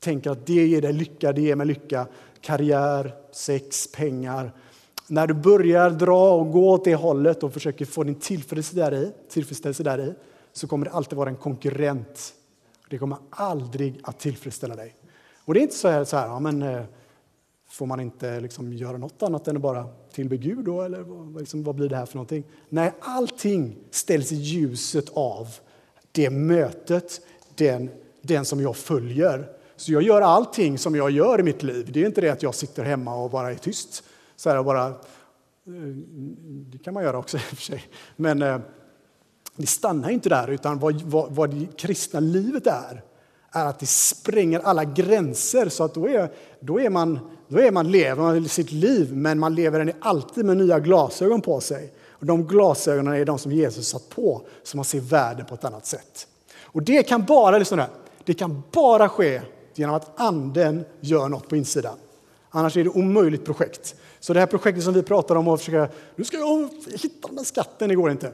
tänker 0.00 0.30
att 0.30 0.46
det 0.46 0.66
ger 0.66 0.82
dig 0.82 0.92
lycka, 0.92 1.32
det 1.32 1.40
ger 1.40 1.56
mig 1.56 1.66
lycka. 1.66 2.06
Karriär, 2.40 3.14
sex, 3.32 3.92
pengar, 3.92 4.52
när 5.12 5.26
du 5.26 5.34
börjar 5.34 5.90
dra 5.90 6.32
och 6.32 6.52
gå 6.52 6.70
åt 6.70 6.84
det 6.84 6.94
hållet 6.94 7.42
och 7.42 7.52
försöker 7.52 7.84
få 7.84 8.04
din 8.04 8.14
tillfredsställelse 8.14 8.96
där 8.96 9.02
i, 9.02 9.12
tillfredsställelse 9.30 9.82
där 9.82 9.98
i 9.98 10.14
så 10.52 10.66
kommer 10.66 10.86
det 10.86 10.92
alltid 10.92 11.16
vara 11.16 11.28
en 11.28 11.36
konkurrent. 11.36 12.34
Det 12.92 12.98
kommer 12.98 13.18
aldrig 13.30 14.00
att 14.02 14.18
tillfredsställa 14.18 14.76
dig. 14.76 14.96
Och 15.44 15.54
det 15.54 15.60
är 15.60 15.62
inte 15.62 15.74
så 15.74 15.88
här, 15.88 16.04
så 16.04 16.16
här 16.16 16.26
ja, 16.26 16.40
men, 16.40 16.62
eh, 16.62 16.82
får 17.68 17.86
man 17.86 18.00
inte 18.00 18.40
liksom 18.40 18.72
göra 18.72 18.98
något 18.98 19.22
annat 19.22 19.48
än 19.48 19.56
att 19.56 19.62
bara 19.62 19.88
tillbe 20.12 20.36
Gud 20.36 20.64
då? 20.64 20.82
Eller 20.82 21.38
liksom, 21.38 21.64
vad 21.64 21.74
blir 21.74 21.88
det 21.88 21.96
här 21.96 22.06
för 22.06 22.16
någonting? 22.16 22.44
Nej, 22.68 22.92
allting 23.00 23.76
ställs 23.90 24.32
i 24.32 24.34
ljuset 24.34 25.08
av 25.14 25.48
det 26.12 26.30
mötet, 26.30 27.20
den, 27.54 27.90
den 28.22 28.44
som 28.44 28.60
jag 28.60 28.76
följer. 28.76 29.48
Så 29.76 29.92
jag 29.92 30.02
gör 30.02 30.20
allting 30.20 30.78
som 30.78 30.94
jag 30.94 31.10
gör 31.10 31.40
i 31.40 31.42
mitt 31.42 31.62
liv. 31.62 31.90
Det 31.92 32.02
är 32.02 32.06
inte 32.06 32.20
det 32.20 32.30
att 32.30 32.42
jag 32.42 32.54
sitter 32.54 32.84
hemma 32.84 33.14
och 33.14 33.30
bara 33.30 33.50
är 33.50 33.54
tyst 33.54 34.04
så 34.36 34.50
här 34.50 34.62
bara, 34.62 34.86
eh, 34.86 34.92
det 36.44 36.78
kan 36.78 36.94
man 36.94 37.02
göra 37.02 37.18
också 37.18 37.36
i 37.36 37.40
och 37.40 37.42
för 37.42 37.56
sig. 37.56 37.84
Men 38.16 38.42
eh, 38.42 38.58
det 39.62 39.68
stannar 39.68 40.10
inte 40.10 40.28
där, 40.28 40.50
utan 40.50 40.78
vad, 40.78 41.02
vad, 41.02 41.34
vad 41.34 41.50
det 41.50 41.66
kristna 41.76 42.20
livet 42.20 42.66
är, 42.66 43.02
är 43.52 43.66
att 43.66 43.78
det 43.78 43.86
spränger 43.86 44.60
alla 44.60 44.84
gränser. 44.84 45.68
Så 45.68 45.84
att 45.84 45.94
då, 45.94 46.08
är, 46.08 46.30
då, 46.60 46.80
är 46.80 46.90
man, 46.90 47.18
då 47.48 47.60
är 47.60 47.70
man, 47.70 47.90
lever 47.90 48.22
man 48.22 48.48
sitt 48.48 48.72
liv, 48.72 49.16
men 49.16 49.38
man 49.38 49.54
lever 49.54 49.84
den 49.84 49.92
alltid 50.00 50.44
med 50.44 50.56
nya 50.56 50.80
glasögon 50.80 51.40
på 51.40 51.60
sig. 51.60 51.92
Och 52.08 52.26
de 52.26 52.46
glasögonen 52.46 53.14
är 53.14 53.24
de 53.24 53.38
som 53.38 53.52
Jesus 53.52 53.88
satt 53.88 54.08
på, 54.08 54.42
så 54.62 54.76
man 54.76 54.84
ser 54.84 55.00
världen 55.00 55.46
på 55.46 55.54
ett 55.54 55.64
annat 55.64 55.86
sätt. 55.86 56.26
Och 56.62 56.82
det 56.82 57.02
kan 57.02 57.24
bara, 57.24 57.58
liksom 57.58 57.78
där, 57.78 57.88
det 58.24 58.34
kan 58.34 58.62
bara 58.72 59.08
ske 59.08 59.42
genom 59.74 59.94
att 59.94 60.20
anden 60.20 60.84
gör 61.00 61.28
något 61.28 61.48
på 61.48 61.56
insidan. 61.56 61.96
Annars 62.50 62.76
är 62.76 62.84
det 62.84 62.90
omöjligt 62.90 63.44
projekt. 63.44 63.94
Så 64.20 64.32
det 64.32 64.40
här 64.40 64.46
projektet 64.46 64.84
som 64.84 64.94
vi 64.94 65.02
pratar 65.02 65.36
om, 65.36 65.48
att 65.48 65.60
försöka, 65.60 65.94
nu 66.16 66.24
ska 66.24 66.36
jag 66.36 66.68
hitta 67.02 67.28
den 67.28 67.36
där 67.36 67.44
skatten, 67.44 67.88
det 67.88 67.94
går 67.94 68.10
inte. 68.10 68.32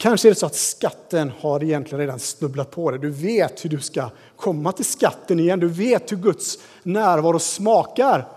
Kanske 0.00 0.28
är 0.28 0.30
det 0.30 0.38
så 0.38 0.46
att 0.46 0.54
skatten 0.54 1.32
har 1.40 1.62
egentligen 1.64 2.00
redan 2.00 2.18
snubblat 2.18 2.70
på 2.70 2.90
dig. 2.90 3.00
Du 3.00 3.10
vet 3.10 3.64
hur 3.64 3.70
du 3.70 3.80
ska 3.80 4.10
komma 4.36 4.72
till 4.72 4.84
skatten 4.84 5.40
igen. 5.40 5.60
Du 5.60 5.68
vet 5.68 6.12
hur 6.12 6.16
Guds 6.16 6.58
närvaro 6.82 7.38
smakar. 7.38 8.28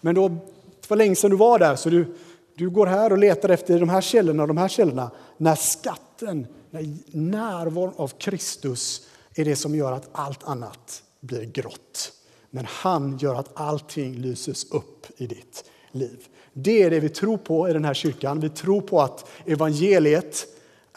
Men 0.00 0.14
då, 0.14 0.28
det 0.28 0.90
var 0.90 0.96
länge 0.96 1.16
sedan 1.16 1.30
du 1.30 1.36
var 1.36 1.58
där, 1.58 1.76
så 1.76 1.90
du, 1.90 2.16
du 2.54 2.70
går 2.70 2.86
här 2.86 3.12
och 3.12 3.18
letar 3.18 3.48
efter 3.48 3.80
de 3.80 3.88
här 3.88 4.00
källorna 4.00 4.42
och 4.42 4.48
de 4.48 4.56
här 4.56 4.68
källorna. 4.68 5.10
När 5.36 5.54
skatten, 5.54 6.46
när 6.70 6.96
närvaron 7.10 7.94
av 7.96 8.08
Kristus 8.08 9.08
är 9.34 9.44
det 9.44 9.56
som 9.56 9.74
gör 9.74 9.92
att 9.92 10.08
allt 10.12 10.44
annat 10.44 11.02
blir 11.20 11.44
grått. 11.44 12.12
Men 12.50 12.66
han 12.68 13.18
gör 13.18 13.34
att 13.34 13.60
allting 13.60 14.14
lyses 14.14 14.70
upp 14.70 15.06
i 15.16 15.26
ditt 15.26 15.64
liv. 15.90 16.26
Det 16.52 16.82
är 16.82 16.90
det 16.90 17.00
vi 17.00 17.08
tror 17.08 17.36
på 17.36 17.68
i 17.68 17.72
den 17.72 17.84
här 17.84 17.94
kyrkan. 17.94 18.40
Vi 18.40 18.48
tror 18.48 18.80
på 18.80 19.00
att 19.00 19.30
evangeliet 19.46 20.46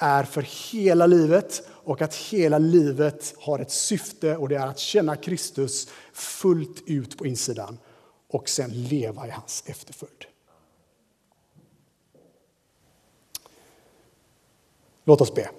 är 0.01 0.23
för 0.23 0.41
hela 0.71 1.07
livet 1.07 1.63
och 1.69 2.01
att 2.01 2.15
hela 2.15 2.57
livet 2.57 3.35
har 3.37 3.59
ett 3.59 3.71
syfte 3.71 4.37
och 4.37 4.49
det 4.49 4.55
är 4.55 4.67
att 4.67 4.79
känna 4.79 5.15
Kristus 5.15 5.87
fullt 6.13 6.83
ut 6.85 7.17
på 7.17 7.25
insidan 7.25 7.77
och 8.29 8.49
sen 8.49 8.69
leva 8.69 9.27
i 9.27 9.29
hans 9.29 9.63
efterföljd. 9.65 10.25
Låt 15.03 15.21
oss 15.21 15.33
be. 15.35 15.49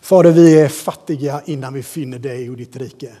Fader, 0.00 0.30
vi 0.30 0.60
är 0.60 0.68
fattiga 0.68 1.42
innan 1.46 1.74
vi 1.74 1.82
finner 1.82 2.18
dig 2.18 2.50
och 2.50 2.56
ditt 2.56 2.76
rike. 2.76 3.16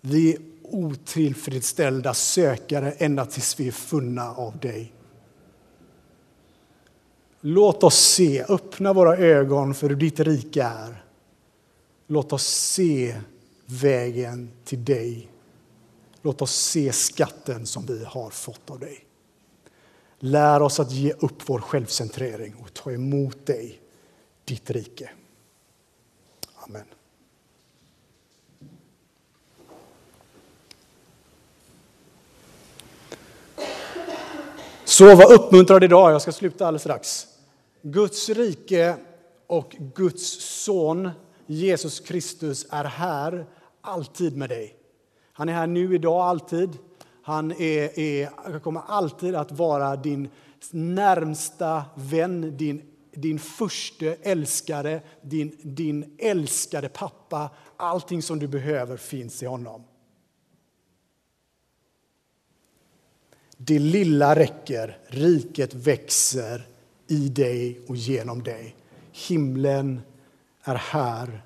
Vi 0.00 0.34
är 0.34 0.38
otillfredsställda 0.62 2.14
sökare 2.14 2.92
ända 2.92 3.26
tills 3.26 3.60
vi 3.60 3.68
är 3.68 3.72
funna 3.72 4.34
av 4.34 4.58
dig. 4.58 4.93
Låt 7.46 7.84
oss 7.84 7.98
se, 7.98 8.44
öppna 8.48 8.92
våra 8.92 9.16
ögon 9.16 9.74
för 9.74 9.88
hur 9.88 9.96
ditt 9.96 10.20
rike 10.20 10.62
är. 10.62 11.04
Låt 12.06 12.32
oss 12.32 12.46
se 12.46 13.20
vägen 13.66 14.50
till 14.64 14.84
dig. 14.84 15.28
Låt 16.22 16.42
oss 16.42 16.54
se 16.54 16.92
skatten 16.92 17.66
som 17.66 17.86
vi 17.86 18.04
har 18.04 18.30
fått 18.30 18.70
av 18.70 18.78
dig. 18.78 19.04
Lär 20.18 20.62
oss 20.62 20.80
att 20.80 20.92
ge 20.92 21.12
upp 21.12 21.48
vår 21.48 21.60
självcentrering 21.60 22.54
och 22.62 22.74
ta 22.74 22.92
emot 22.92 23.46
dig, 23.46 23.80
ditt 24.44 24.70
rike. 24.70 25.10
Amen. 26.54 26.84
Så 34.84 35.14
var 35.16 35.32
uppmuntrad 35.32 35.84
idag, 35.84 36.12
jag 36.12 36.22
ska 36.22 36.32
sluta 36.32 36.66
alldeles 36.66 36.82
strax. 36.82 37.33
Guds 37.86 38.28
rike 38.28 38.96
och 39.46 39.76
Guds 39.94 40.26
son 40.64 41.10
Jesus 41.46 42.00
Kristus 42.00 42.66
är 42.70 42.84
här, 42.84 43.46
alltid 43.80 44.36
med 44.36 44.48
dig. 44.48 44.76
Han 45.32 45.48
är 45.48 45.52
här 45.52 45.66
nu, 45.66 45.94
idag, 45.94 46.20
alltid. 46.20 46.78
Han 47.22 47.52
är, 47.52 47.98
är, 47.98 48.58
kommer 48.58 48.80
alltid 48.86 49.34
att 49.34 49.52
vara 49.52 49.96
din 49.96 50.28
närmsta 50.70 51.84
vän, 51.94 52.56
din, 52.56 52.82
din 53.12 53.38
första 53.38 54.06
älskare, 54.06 55.02
din, 55.22 55.58
din 55.62 56.16
älskade 56.18 56.88
pappa. 56.88 57.50
Allting 57.76 58.22
som 58.22 58.38
du 58.38 58.48
behöver 58.48 58.96
finns 58.96 59.42
i 59.42 59.46
honom. 59.46 59.84
Det 63.56 63.78
lilla 63.78 64.36
räcker, 64.36 64.98
riket 65.08 65.74
växer 65.74 66.73
i 67.06 67.28
dig 67.28 67.80
och 67.88 67.96
genom 67.96 68.42
dig. 68.42 68.76
Himlen 69.12 70.00
är 70.64 70.74
här 70.74 71.42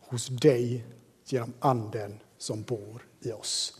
hos 0.00 0.26
dig 0.26 0.84
genom 1.24 1.52
Anden 1.58 2.18
som 2.38 2.62
bor 2.62 3.02
i 3.20 3.32
oss. 3.32 3.78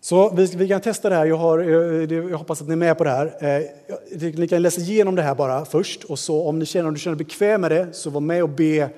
Så 0.00 0.34
vi, 0.34 0.46
vi, 0.46 0.68
kan 0.68 0.80
testa 0.80 1.08
det 1.08 1.14
här. 1.14 1.26
Jag, 1.26 1.36
har, 1.36 1.58
eh, 1.58 1.68
jag, 1.68 2.30
jag, 2.30 2.38
hoppas 2.38 2.62
att 2.62 2.68
ni 2.68 2.72
är 2.72 2.76
med 2.76 2.98
på 2.98 3.04
det 3.04 3.10
här. 3.10 3.58
Eh, 3.58 4.30
ni 4.34 4.48
kan 4.48 4.62
läsa 4.62 4.80
igenom 4.80 5.14
det 5.14 5.22
här 5.22 5.34
bara 5.34 5.64
först. 5.64 6.04
Och 6.04 6.18
så 6.18 6.48
om 6.48 6.58
ni 6.58 6.66
känner, 6.66 6.88
om 6.88 6.94
du 6.94 7.00
känner 7.00 7.16
bekväm 7.16 7.60
med 7.60 7.70
det, 7.70 7.92
så 7.92 8.10
var 8.10 8.20
med 8.20 8.42
och 8.42 8.48
be 8.48 8.90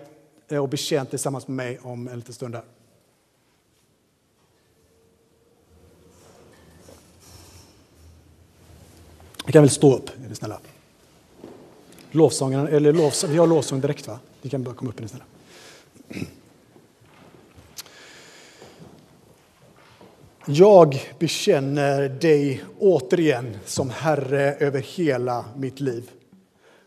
eh, 0.49 0.59
och 0.59 0.69
betjänt 0.69 1.11
tillsammans 1.11 1.49
med 1.49 1.57
mig 1.57 1.79
om 1.83 2.09
en 2.09 2.17
liten 2.19 2.35
stund. 2.35 2.55
Här. 2.55 2.65
Ni 9.46 9.52
kan 9.52 9.62
väl 9.62 9.70
stå 9.70 9.96
upp, 9.96 10.11
är 10.24 10.28
ni 10.28 10.35
snälla. 10.35 10.59
Lovsången, 12.11 12.68
eller 12.68 12.92
lovs 12.92 13.24
vi 13.24 13.38
har 13.38 13.46
lovsång 13.46 13.81
direkt 13.81 14.07
va? 14.07 14.18
Ni 14.42 14.50
kan 14.50 14.62
bara 14.62 14.74
komma 14.74 14.90
upp, 14.90 14.98
är 14.98 15.02
ni 15.02 15.09
snälla. 15.09 15.24
Jag 20.46 21.12
bekänner 21.18 22.09
dig 22.09 22.64
återigen 22.78 23.59
som 23.64 23.90
Herre 23.90 24.55
över 24.55 24.81
hela 24.81 25.44
mitt 25.57 25.81
liv. 25.81 26.11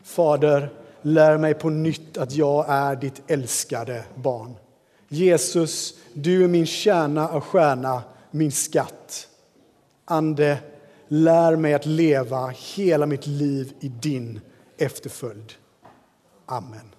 Fader, 0.02 0.72
lär 1.02 1.38
mig 1.38 1.54
på 1.54 1.70
nytt 1.70 2.16
att 2.16 2.32
jag 2.32 2.64
är 2.68 2.96
ditt 2.96 3.22
älskade 3.26 4.04
barn. 4.14 4.54
Jesus, 5.08 5.94
du 6.12 6.44
är 6.44 6.48
min 6.48 6.66
kärna 6.66 7.28
och 7.28 7.44
stjärna, 7.44 8.02
min 8.30 8.52
skatt. 8.52 9.28
Ande, 10.04 10.58
lär 11.08 11.56
mig 11.56 11.74
att 11.74 11.86
leva 11.86 12.46
hela 12.48 13.06
mitt 13.06 13.26
liv 13.26 13.72
i 13.80 13.88
din 13.88 14.40
efterföljd. 14.78 15.52
Amen. 16.46 16.95